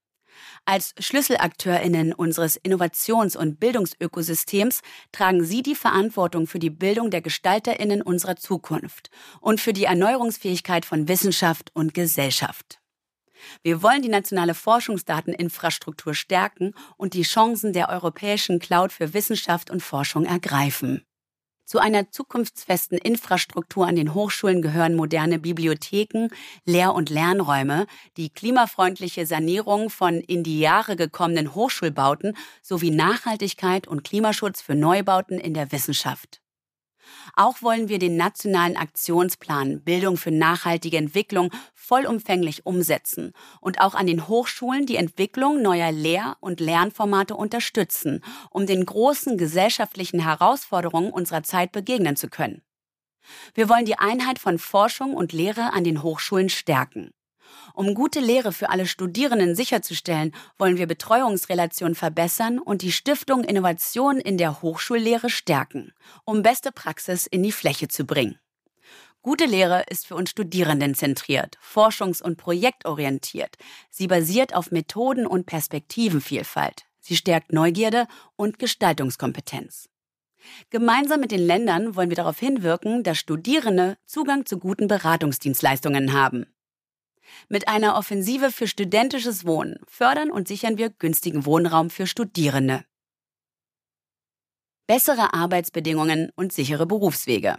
Als 0.64 0.94
Schlüsselakteurinnen 0.98 2.12
unseres 2.12 2.57
Innovations- 2.57 3.36
und 3.36 3.59
Bildungsökosystems 3.59 4.82
tragen 5.11 5.44
Sie 5.44 5.62
die 5.62 5.74
Verantwortung 5.74 6.46
für 6.46 6.61
die 6.61 6.70
Bildung 6.70 7.11
der 7.11 7.20
Gestalterinnen 7.20 8.03
unserer 8.03 8.36
Zukunft 8.36 9.11
und 9.40 9.61
für 9.61 9.72
die 9.72 9.84
Erneuerungsfähigkeit 9.84 10.84
von 10.84 11.09
Wissenschaft 11.09 11.70
und 11.74 11.94
Gesellschaft. 11.94 12.82
Wir 13.62 13.82
wollen 13.82 14.03
die 14.03 14.09
nationale 14.09 14.55
Forschungsdateninfrastruktur 14.55 16.14
stärken 16.14 16.74
und 16.97 17.14
die 17.14 17.22
Chancen 17.22 17.72
der 17.72 17.88
europäischen 17.88 18.59
Cloud 18.59 18.93
für 18.93 19.14
Wissenschaft 19.14 19.70
und 19.70 19.82
Forschung 19.82 20.24
ergreifen. 20.24 21.05
Zu 21.64 21.78
einer 21.78 22.11
zukunftsfesten 22.11 22.99
Infrastruktur 22.99 23.86
an 23.86 23.97
den 23.97 24.12
Hochschulen 24.12 24.61
gehören 24.61 24.95
moderne 24.95 25.38
Bibliotheken, 25.38 26.28
Lehr- 26.66 26.93
und 26.93 27.09
Lernräume, 27.09 27.86
die 28.18 28.28
klimafreundliche 28.28 29.24
Sanierung 29.24 29.88
von 29.88 30.20
in 30.20 30.43
die 30.43 30.61
Jahre 30.61 30.97
gekommenen 30.97 31.55
Hochschulbauten 31.55 32.36
sowie 32.61 32.90
Nachhaltigkeit 32.90 33.88
und 33.88 34.05
Klimaschutz 34.05 34.61
für 34.61 34.74
Neubauten 34.74 35.38
in 35.38 35.55
der 35.55 35.72
Wissenschaft. 35.72 36.43
Auch 37.34 37.62
wollen 37.62 37.88
wir 37.88 37.99
den 37.99 38.16
nationalen 38.16 38.76
Aktionsplan 38.76 39.82
Bildung 39.82 40.16
für 40.16 40.30
nachhaltige 40.30 40.97
Entwicklung 40.99 41.51
vollumfänglich 41.93 42.64
umsetzen 42.64 43.34
und 43.61 43.82
auch 43.82 43.95
an 43.95 44.07
den 44.07 44.26
Hochschulen 44.26 44.86
die 44.86 44.97
Entwicklung 44.97 45.61
neuer 45.61 45.93
Lehr- 45.93 46.38
und 46.40 46.59
Lernformate 46.59 47.36
unterstützen, 47.36 48.24
um 48.49 48.64
den 48.64 48.86
großen 48.86 49.36
gesellschaftlichen 49.36 50.18
Herausforderungen 50.20 51.11
unserer 51.11 51.43
Zeit 51.43 51.70
begegnen 51.70 52.16
zu 52.16 52.28
können. 52.28 52.62
Wir 53.53 53.68
wollen 53.68 53.84
die 53.84 53.99
Einheit 53.99 54.38
von 54.38 54.59
Forschung 54.59 55.12
und 55.12 55.34
Lehre 55.34 55.74
an 55.74 55.84
den 55.84 56.03
Hochschulen 56.03 56.49
stärken. 56.49 57.11
Um 57.74 57.93
gute 57.93 58.20
Lehre 58.20 58.53
für 58.53 58.70
alle 58.70 58.86
Studierenden 58.86 59.55
sicherzustellen, 59.55 60.34
wollen 60.57 60.78
wir 60.78 60.86
Betreuungsrelationen 60.86 61.95
verbessern 61.95 62.59
und 62.59 62.80
die 62.80 62.93
Stiftung 62.93 63.45
Innovation 63.45 64.16
in 64.16 64.38
der 64.38 64.62
Hochschullehre 64.62 65.28
stärken, 65.28 65.93
um 66.24 66.40
beste 66.40 66.72
Praxis 66.72 67.26
in 67.26 67.43
die 67.43 67.53
Fläche 67.53 67.88
zu 67.88 68.07
bringen. 68.07 68.38
Gute 69.25 69.45
Lehre 69.45 69.85
ist 69.89 70.09
für 70.09 70.16
uns 70.16 70.31
Studierenden 70.31 70.97
zentriert, 70.97 71.57
forschungs- 71.62 72.20
und 72.20 72.37
projektorientiert. 72.39 73.57
Sie 73.89 74.09
basiert 74.09 74.53
auf 74.53 74.73
Methoden 74.73 75.29
und 75.29 75.47
Perspektivenvielfalt. 75.47 76.83
Sie 76.99 77.16
stärkt 77.16 77.53
Neugierde 77.53 78.09
und 78.35 78.59
Gestaltungskompetenz. 78.59 79.89
Gemeinsam 80.70 81.20
mit 81.20 81.31
den 81.31 81.47
Ländern 81.47 81.95
wollen 81.95 82.09
wir 82.09 82.16
darauf 82.16 82.41
hinwirken, 82.41 83.05
dass 83.05 83.18
Studierende 83.18 83.97
Zugang 84.07 84.45
zu 84.45 84.59
guten 84.59 84.89
Beratungsdienstleistungen 84.89 86.12
haben. 86.12 86.47
Mit 87.49 87.68
einer 87.68 87.97
Offensive 87.97 88.51
für 88.51 88.66
studentisches 88.66 89.47
Wohnen 89.47 89.79
fördern 89.87 90.33
und 90.33 90.49
sichern 90.49 90.79
wir 90.79 90.91
günstigen 90.91 91.47
Wohnraum 91.47 91.91
für 91.91 92.09
Studierende. 92.09 92.85
Bessere 94.89 95.33
Arbeitsbedingungen 95.33 96.33
und 96.35 96.53
sichere 96.53 96.87
Berufswege. 96.87 97.57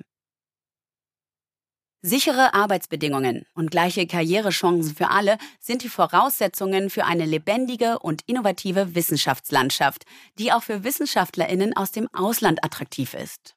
Sichere 2.05 2.53
Arbeitsbedingungen 2.53 3.45
und 3.53 3.71
gleiche 3.71 4.05
Karrierechancen 4.05 4.93
für 4.93 5.09
alle 5.09 5.37
sind 5.61 5.83
die 5.83 5.89
Voraussetzungen 5.89 6.89
für 6.89 7.05
eine 7.05 7.25
lebendige 7.25 7.97
und 7.99 8.23
innovative 8.25 8.93
Wissenschaftslandschaft, 8.93 10.03
die 10.37 10.51
auch 10.51 10.63
für 10.63 10.83
Wissenschaftlerinnen 10.83 11.77
aus 11.77 11.93
dem 11.93 12.13
Ausland 12.13 12.61
attraktiv 12.61 13.13
ist. 13.13 13.55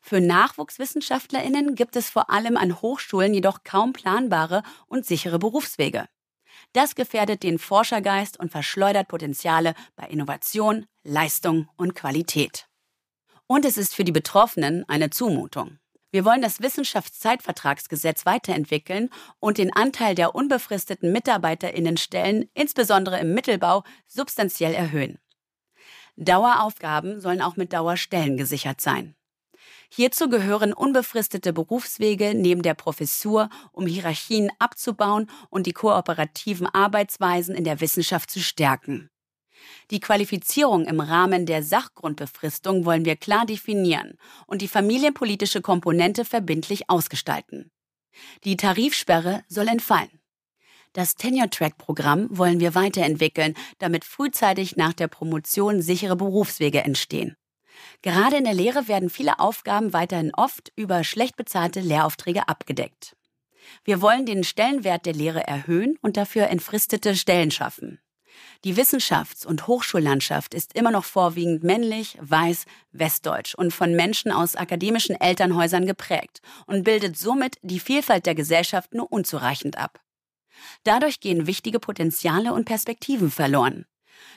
Für 0.00 0.20
Nachwuchswissenschaftlerinnen 0.20 1.76
gibt 1.76 1.94
es 1.94 2.10
vor 2.10 2.30
allem 2.30 2.56
an 2.56 2.82
Hochschulen 2.82 3.32
jedoch 3.32 3.62
kaum 3.62 3.92
planbare 3.92 4.64
und 4.88 5.06
sichere 5.06 5.38
Berufswege. 5.38 6.08
Das 6.72 6.96
gefährdet 6.96 7.44
den 7.44 7.60
Forschergeist 7.60 8.40
und 8.40 8.50
verschleudert 8.50 9.06
Potenziale 9.06 9.74
bei 9.94 10.08
Innovation, 10.08 10.86
Leistung 11.04 11.68
und 11.76 11.94
Qualität. 11.94 12.66
Und 13.46 13.64
es 13.64 13.76
ist 13.76 13.94
für 13.94 14.02
die 14.02 14.10
Betroffenen 14.10 14.84
eine 14.88 15.10
Zumutung. 15.10 15.78
Wir 16.10 16.24
wollen 16.24 16.40
das 16.40 16.62
Wissenschaftszeitvertragsgesetz 16.62 18.24
weiterentwickeln 18.24 19.10
und 19.40 19.58
den 19.58 19.72
Anteil 19.72 20.14
der 20.14 20.34
unbefristeten 20.34 21.12
Mitarbeiterinnenstellen, 21.12 22.48
insbesondere 22.54 23.20
im 23.20 23.34
Mittelbau, 23.34 23.84
substanziell 24.06 24.72
erhöhen. 24.72 25.18
Daueraufgaben 26.16 27.20
sollen 27.20 27.42
auch 27.42 27.56
mit 27.56 27.72
Dauerstellen 27.72 28.36
gesichert 28.36 28.80
sein. 28.80 29.14
Hierzu 29.90 30.28
gehören 30.28 30.72
unbefristete 30.72 31.52
Berufswege 31.52 32.34
neben 32.34 32.62
der 32.62 32.74
Professur, 32.74 33.48
um 33.72 33.86
Hierarchien 33.86 34.50
abzubauen 34.58 35.30
und 35.50 35.66
die 35.66 35.72
kooperativen 35.72 36.66
Arbeitsweisen 36.66 37.54
in 37.54 37.64
der 37.64 37.80
Wissenschaft 37.80 38.30
zu 38.30 38.40
stärken. 38.40 39.10
Die 39.90 40.00
Qualifizierung 40.00 40.86
im 40.86 41.00
Rahmen 41.00 41.46
der 41.46 41.62
Sachgrundbefristung 41.62 42.84
wollen 42.84 43.04
wir 43.04 43.16
klar 43.16 43.46
definieren 43.46 44.18
und 44.46 44.62
die 44.62 44.68
familienpolitische 44.68 45.60
Komponente 45.60 46.24
verbindlich 46.24 46.90
ausgestalten. 46.90 47.70
Die 48.44 48.56
Tarifsperre 48.56 49.44
soll 49.48 49.68
entfallen. 49.68 50.10
Das 50.92 51.14
Tenure-Track-Programm 51.14 52.28
wollen 52.30 52.60
wir 52.60 52.74
weiterentwickeln, 52.74 53.54
damit 53.78 54.04
frühzeitig 54.04 54.76
nach 54.76 54.92
der 54.92 55.08
Promotion 55.08 55.82
sichere 55.82 56.16
Berufswege 56.16 56.82
entstehen. 56.82 57.36
Gerade 58.02 58.36
in 58.36 58.44
der 58.44 58.54
Lehre 58.54 58.88
werden 58.88 59.10
viele 59.10 59.38
Aufgaben 59.38 59.92
weiterhin 59.92 60.34
oft 60.34 60.72
über 60.76 61.04
schlecht 61.04 61.36
bezahlte 61.36 61.80
Lehraufträge 61.80 62.48
abgedeckt. 62.48 63.16
Wir 63.84 64.00
wollen 64.00 64.26
den 64.26 64.44
Stellenwert 64.44 65.06
der 65.06 65.12
Lehre 65.12 65.46
erhöhen 65.46 65.98
und 66.00 66.16
dafür 66.16 66.48
entfristete 66.48 67.14
Stellen 67.14 67.50
schaffen. 67.50 68.00
Die 68.64 68.76
Wissenschafts- 68.76 69.46
und 69.46 69.66
Hochschullandschaft 69.66 70.54
ist 70.54 70.74
immer 70.74 70.90
noch 70.90 71.04
vorwiegend 71.04 71.62
männlich, 71.62 72.18
weiß, 72.20 72.64
westdeutsch 72.92 73.54
und 73.54 73.72
von 73.72 73.94
Menschen 73.94 74.32
aus 74.32 74.56
akademischen 74.56 75.20
Elternhäusern 75.20 75.86
geprägt 75.86 76.40
und 76.66 76.84
bildet 76.84 77.16
somit 77.16 77.56
die 77.62 77.80
Vielfalt 77.80 78.26
der 78.26 78.34
Gesellschaft 78.34 78.94
nur 78.94 79.10
unzureichend 79.12 79.78
ab. 79.78 80.00
Dadurch 80.84 81.20
gehen 81.20 81.46
wichtige 81.46 81.78
Potenziale 81.78 82.52
und 82.52 82.64
Perspektiven 82.64 83.30
verloren. 83.30 83.86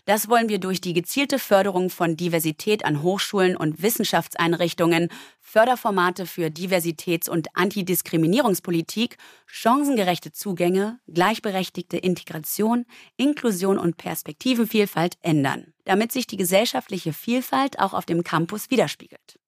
Das 0.06 0.30
wollen 0.30 0.50
wir 0.50 0.60
durch 0.60 0.82
die 0.82 0.94
gezielte 0.94 1.40
Förderung 1.40 1.90
von 1.90 2.18
Diversität 2.18 2.86
an 2.86 3.02
Hochschulen 3.02 3.56
und 3.56 3.82
Wissenschaftseinrichtungen, 3.82 5.10
Förderformate 5.40 6.26
für 6.26 6.48
Diversitäts- 6.48 7.30
und 7.30 7.56
Antidiskriminierungspolitik, 7.56 9.18
chancengerechte 9.46 10.32
Zugänge, 10.32 11.00
gleichberechtigte 11.08 11.98
Integration, 11.98 12.86
Inklusion 13.18 13.78
und 13.78 13.98
Perspektivenvielfalt 13.98 15.18
ändern, 15.22 15.74
damit 15.86 16.12
sich 16.12 16.28
die 16.28 16.38
gesellschaftliche 16.38 17.14
Vielfalt 17.14 17.80
auch 17.80 17.94
auf 17.94 18.06
dem 18.06 18.24
Campus 18.24 18.70
widerspiegelt. 18.70 19.40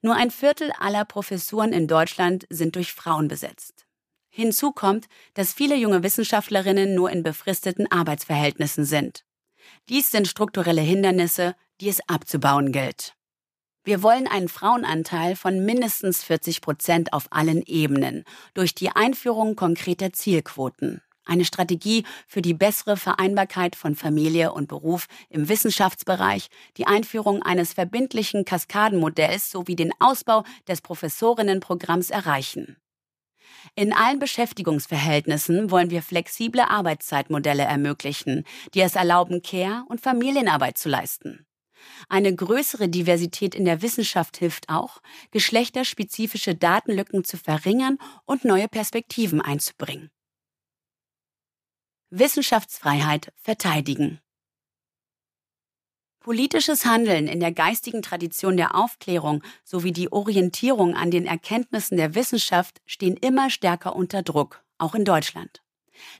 Nur 0.00 0.16
ein 0.16 0.30
Viertel 0.30 0.72
aller 0.78 1.04
Professuren 1.04 1.72
in 1.72 1.86
Deutschland 1.86 2.46
sind 2.50 2.76
durch 2.76 2.92
Frauen 2.92 3.28
besetzt. 3.28 3.86
Hinzu 4.34 4.72
kommt, 4.72 5.08
dass 5.34 5.52
viele 5.52 5.76
junge 5.76 6.02
Wissenschaftlerinnen 6.02 6.94
nur 6.94 7.10
in 7.10 7.22
befristeten 7.22 7.90
Arbeitsverhältnissen 7.92 8.84
sind. 8.84 9.24
Dies 9.88 10.10
sind 10.10 10.28
strukturelle 10.28 10.80
Hindernisse, 10.80 11.56
die 11.80 11.88
es 11.88 12.00
abzubauen 12.08 12.72
gilt. 12.72 13.14
Wir 13.84 14.04
wollen 14.04 14.28
einen 14.28 14.48
Frauenanteil 14.48 15.34
von 15.34 15.64
mindestens 15.64 16.22
40 16.22 16.60
Prozent 16.60 17.12
auf 17.12 17.26
allen 17.30 17.62
Ebenen 17.62 18.24
durch 18.54 18.76
die 18.76 18.90
Einführung 18.90 19.56
konkreter 19.56 20.12
Zielquoten, 20.12 21.02
eine 21.24 21.44
Strategie 21.44 22.04
für 22.28 22.42
die 22.42 22.54
bessere 22.54 22.96
Vereinbarkeit 22.96 23.74
von 23.74 23.96
Familie 23.96 24.52
und 24.52 24.68
Beruf 24.68 25.06
im 25.30 25.48
Wissenschaftsbereich, 25.48 26.48
die 26.76 26.86
Einführung 26.86 27.42
eines 27.42 27.72
verbindlichen 27.72 28.44
Kaskadenmodells 28.44 29.50
sowie 29.50 29.74
den 29.74 29.92
Ausbau 29.98 30.44
des 30.68 30.80
Professorinnenprogramms 30.80 32.10
erreichen. 32.10 32.76
In 33.74 33.92
allen 33.92 34.18
Beschäftigungsverhältnissen 34.18 35.70
wollen 35.70 35.90
wir 35.90 36.02
flexible 36.02 36.62
Arbeitszeitmodelle 36.62 37.62
ermöglichen, 37.62 38.44
die 38.74 38.80
es 38.80 38.96
erlauben, 38.96 39.42
Care- 39.42 39.84
und 39.88 40.00
Familienarbeit 40.00 40.78
zu 40.78 40.88
leisten. 40.88 41.46
Eine 42.08 42.34
größere 42.34 42.88
Diversität 42.88 43.54
in 43.54 43.64
der 43.64 43.82
Wissenschaft 43.82 44.36
hilft 44.36 44.68
auch, 44.68 45.00
geschlechterspezifische 45.30 46.54
Datenlücken 46.54 47.24
zu 47.24 47.36
verringern 47.36 47.98
und 48.24 48.44
neue 48.44 48.68
Perspektiven 48.68 49.40
einzubringen. 49.40 50.10
Wissenschaftsfreiheit 52.10 53.32
verteidigen. 53.36 54.21
Politisches 56.22 56.84
Handeln 56.84 57.26
in 57.26 57.40
der 57.40 57.50
geistigen 57.50 58.00
Tradition 58.00 58.56
der 58.56 58.76
Aufklärung 58.76 59.42
sowie 59.64 59.90
die 59.90 60.12
Orientierung 60.12 60.94
an 60.94 61.10
den 61.10 61.26
Erkenntnissen 61.26 61.96
der 61.96 62.14
Wissenschaft 62.14 62.80
stehen 62.86 63.16
immer 63.16 63.50
stärker 63.50 63.96
unter 63.96 64.22
Druck, 64.22 64.62
auch 64.78 64.94
in 64.94 65.04
Deutschland. 65.04 65.62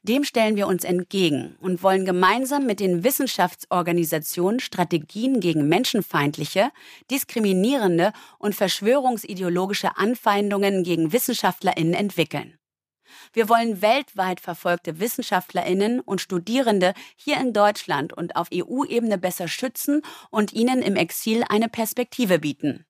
Dem 0.03 0.25
stellen 0.25 0.57
wir 0.57 0.67
uns 0.67 0.83
entgegen 0.83 1.55
und 1.61 1.85
wollen 1.85 2.05
gemeinsam 2.05 2.67
mit 2.67 2.81
den 2.81 3.05
Wissenschaftsorganisationen 3.05 4.59
Strategien 4.59 5.39
gegen 5.39 5.69
menschenfeindliche, 5.69 6.71
diskriminierende 7.09 8.13
und 8.41 8.57
verschwörungsideologische 8.57 9.97
Anfeindungen 9.97 10.83
gegen 10.83 11.13
Wissenschaftlerinnen 11.13 11.95
entwickeln. 11.95 12.59
Wir 13.33 13.49
wollen 13.49 13.83
weltweit 13.83 14.41
verfolgte 14.41 15.01
Wissenschaftlerinnen 15.01 16.01
und 16.01 16.21
Studierende 16.21 16.95
hier 17.17 17.39
in 17.39 17.53
Deutschland 17.53 18.13
und 18.13 18.37
auf 18.37 18.49
EU-Ebene 18.53 19.19
besser 19.19 19.49
schützen 19.49 20.03
und 20.31 20.53
ihnen 20.53 20.83
im 20.83 20.97
Exil 20.97 21.45
eine 21.49 21.69
Perspektive 21.69 22.39
bieten. 22.39 22.85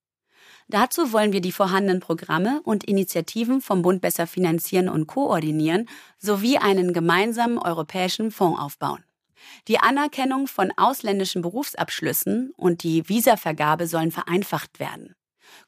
Dazu 0.67 1.11
wollen 1.11 1.33
wir 1.33 1.41
die 1.41 1.51
vorhandenen 1.51 1.99
Programme 1.99 2.61
und 2.63 2.83
Initiativen 2.85 3.61
vom 3.61 3.81
Bund 3.81 4.01
besser 4.01 4.27
finanzieren 4.27 4.89
und 4.89 5.07
koordinieren 5.07 5.89
sowie 6.17 6.57
einen 6.57 6.93
gemeinsamen 6.93 7.57
europäischen 7.57 8.31
Fonds 8.31 8.59
aufbauen. 8.59 9.03
Die 9.67 9.79
Anerkennung 9.79 10.47
von 10.47 10.71
ausländischen 10.77 11.41
Berufsabschlüssen 11.41 12.53
und 12.55 12.83
die 12.83 13.07
Visavergabe 13.09 13.87
sollen 13.87 14.11
vereinfacht 14.11 14.79
werden. 14.79 15.15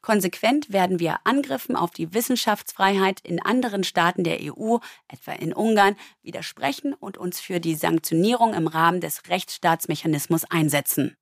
Konsequent 0.01 0.71
werden 0.71 0.99
wir 0.99 1.19
Angriffen 1.23 1.75
auf 1.75 1.91
die 1.91 2.13
Wissenschaftsfreiheit 2.13 3.19
in 3.21 3.41
anderen 3.41 3.83
Staaten 3.83 4.23
der 4.23 4.39
EU, 4.41 4.77
etwa 5.07 5.31
in 5.33 5.53
Ungarn, 5.53 5.95
widersprechen 6.21 6.93
und 6.93 7.17
uns 7.17 7.39
für 7.39 7.59
die 7.59 7.75
Sanktionierung 7.75 8.53
im 8.53 8.67
Rahmen 8.67 9.01
des 9.01 9.27
Rechtsstaatsmechanismus 9.29 10.45
einsetzen. 10.45 11.15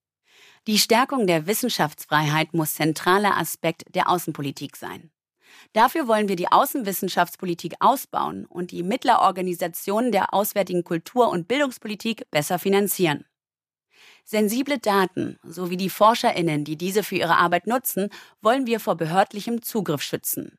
Die 0.67 0.79
Stärkung 0.79 1.27
der 1.27 1.45
Wissenschaftsfreiheit 1.45 2.53
muss 2.53 2.75
zentraler 2.75 3.37
Aspekt 3.37 3.83
der 3.93 4.09
Außenpolitik 4.09 4.77
sein. 4.77 5.11
Dafür 5.73 6.07
wollen 6.07 6.27
wir 6.29 6.35
die 6.35 6.51
Außenwissenschaftspolitik 6.51 7.75
ausbauen 7.79 8.45
und 8.45 8.71
die 8.71 8.83
Mittlerorganisationen 8.83 10.11
der 10.11 10.33
auswärtigen 10.33 10.83
Kultur- 10.83 11.29
und 11.29 11.47
Bildungspolitik 11.47 12.29
besser 12.31 12.59
finanzieren. 12.59 13.25
Sensible 14.25 14.79
Daten 14.79 15.37
sowie 15.43 15.77
die 15.77 15.89
Forscherinnen, 15.89 16.63
die 16.63 16.77
diese 16.77 17.03
für 17.03 17.15
ihre 17.15 17.37
Arbeit 17.37 17.67
nutzen, 17.67 18.09
wollen 18.41 18.65
wir 18.65 18.79
vor 18.79 18.95
behördlichem 18.95 19.61
Zugriff 19.61 20.01
schützen. 20.01 20.57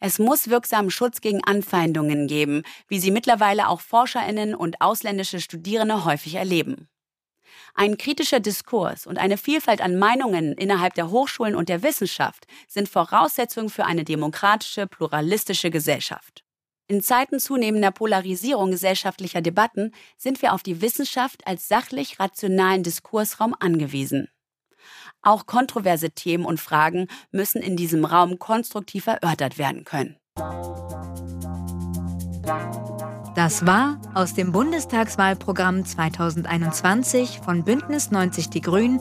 Es 0.00 0.18
muss 0.18 0.48
wirksamen 0.48 0.90
Schutz 0.90 1.20
gegen 1.20 1.42
Anfeindungen 1.44 2.28
geben, 2.28 2.62
wie 2.88 2.98
sie 2.98 3.10
mittlerweile 3.10 3.68
auch 3.68 3.80
Forscherinnen 3.80 4.54
und 4.54 4.80
ausländische 4.80 5.40
Studierende 5.40 6.04
häufig 6.04 6.36
erleben. 6.36 6.88
Ein 7.74 7.98
kritischer 7.98 8.40
Diskurs 8.40 9.06
und 9.06 9.18
eine 9.18 9.36
Vielfalt 9.36 9.82
an 9.82 9.98
Meinungen 9.98 10.52
innerhalb 10.52 10.94
der 10.94 11.10
Hochschulen 11.10 11.54
und 11.54 11.68
der 11.68 11.82
Wissenschaft 11.82 12.46
sind 12.68 12.88
Voraussetzungen 12.88 13.68
für 13.68 13.84
eine 13.84 14.04
demokratische, 14.04 14.86
pluralistische 14.86 15.70
Gesellschaft. 15.70 16.45
In 16.88 17.02
Zeiten 17.02 17.40
zunehmender 17.40 17.90
Polarisierung 17.90 18.70
gesellschaftlicher 18.70 19.40
Debatten 19.40 19.92
sind 20.16 20.40
wir 20.40 20.52
auf 20.52 20.62
die 20.62 20.82
Wissenschaft 20.82 21.44
als 21.44 21.66
sachlich 21.66 22.20
rationalen 22.20 22.84
Diskursraum 22.84 23.56
angewiesen. 23.58 24.28
Auch 25.20 25.46
kontroverse 25.46 26.10
Themen 26.10 26.44
und 26.44 26.60
Fragen 26.60 27.08
müssen 27.32 27.60
in 27.60 27.76
diesem 27.76 28.04
Raum 28.04 28.38
konstruktiv 28.38 29.08
erörtert 29.08 29.58
werden 29.58 29.82
können. 29.82 30.16
Das 33.34 33.66
war 33.66 34.00
aus 34.14 34.34
dem 34.34 34.52
Bundestagswahlprogramm 34.52 35.84
2021 35.84 37.40
von 37.44 37.64
Bündnis 37.64 38.12
90 38.12 38.50
Die 38.50 38.60
Grünen 38.60 39.00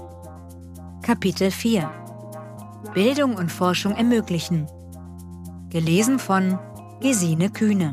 Kapitel 1.04 1.52
4 1.52 1.88
Bildung 2.96 3.36
und 3.36 3.52
Forschung 3.52 3.96
ermöglichen. 3.96 4.68
Gelesen 5.70 6.18
von 6.18 6.58
Gesine 7.02 7.50
Kühne. 7.50 7.92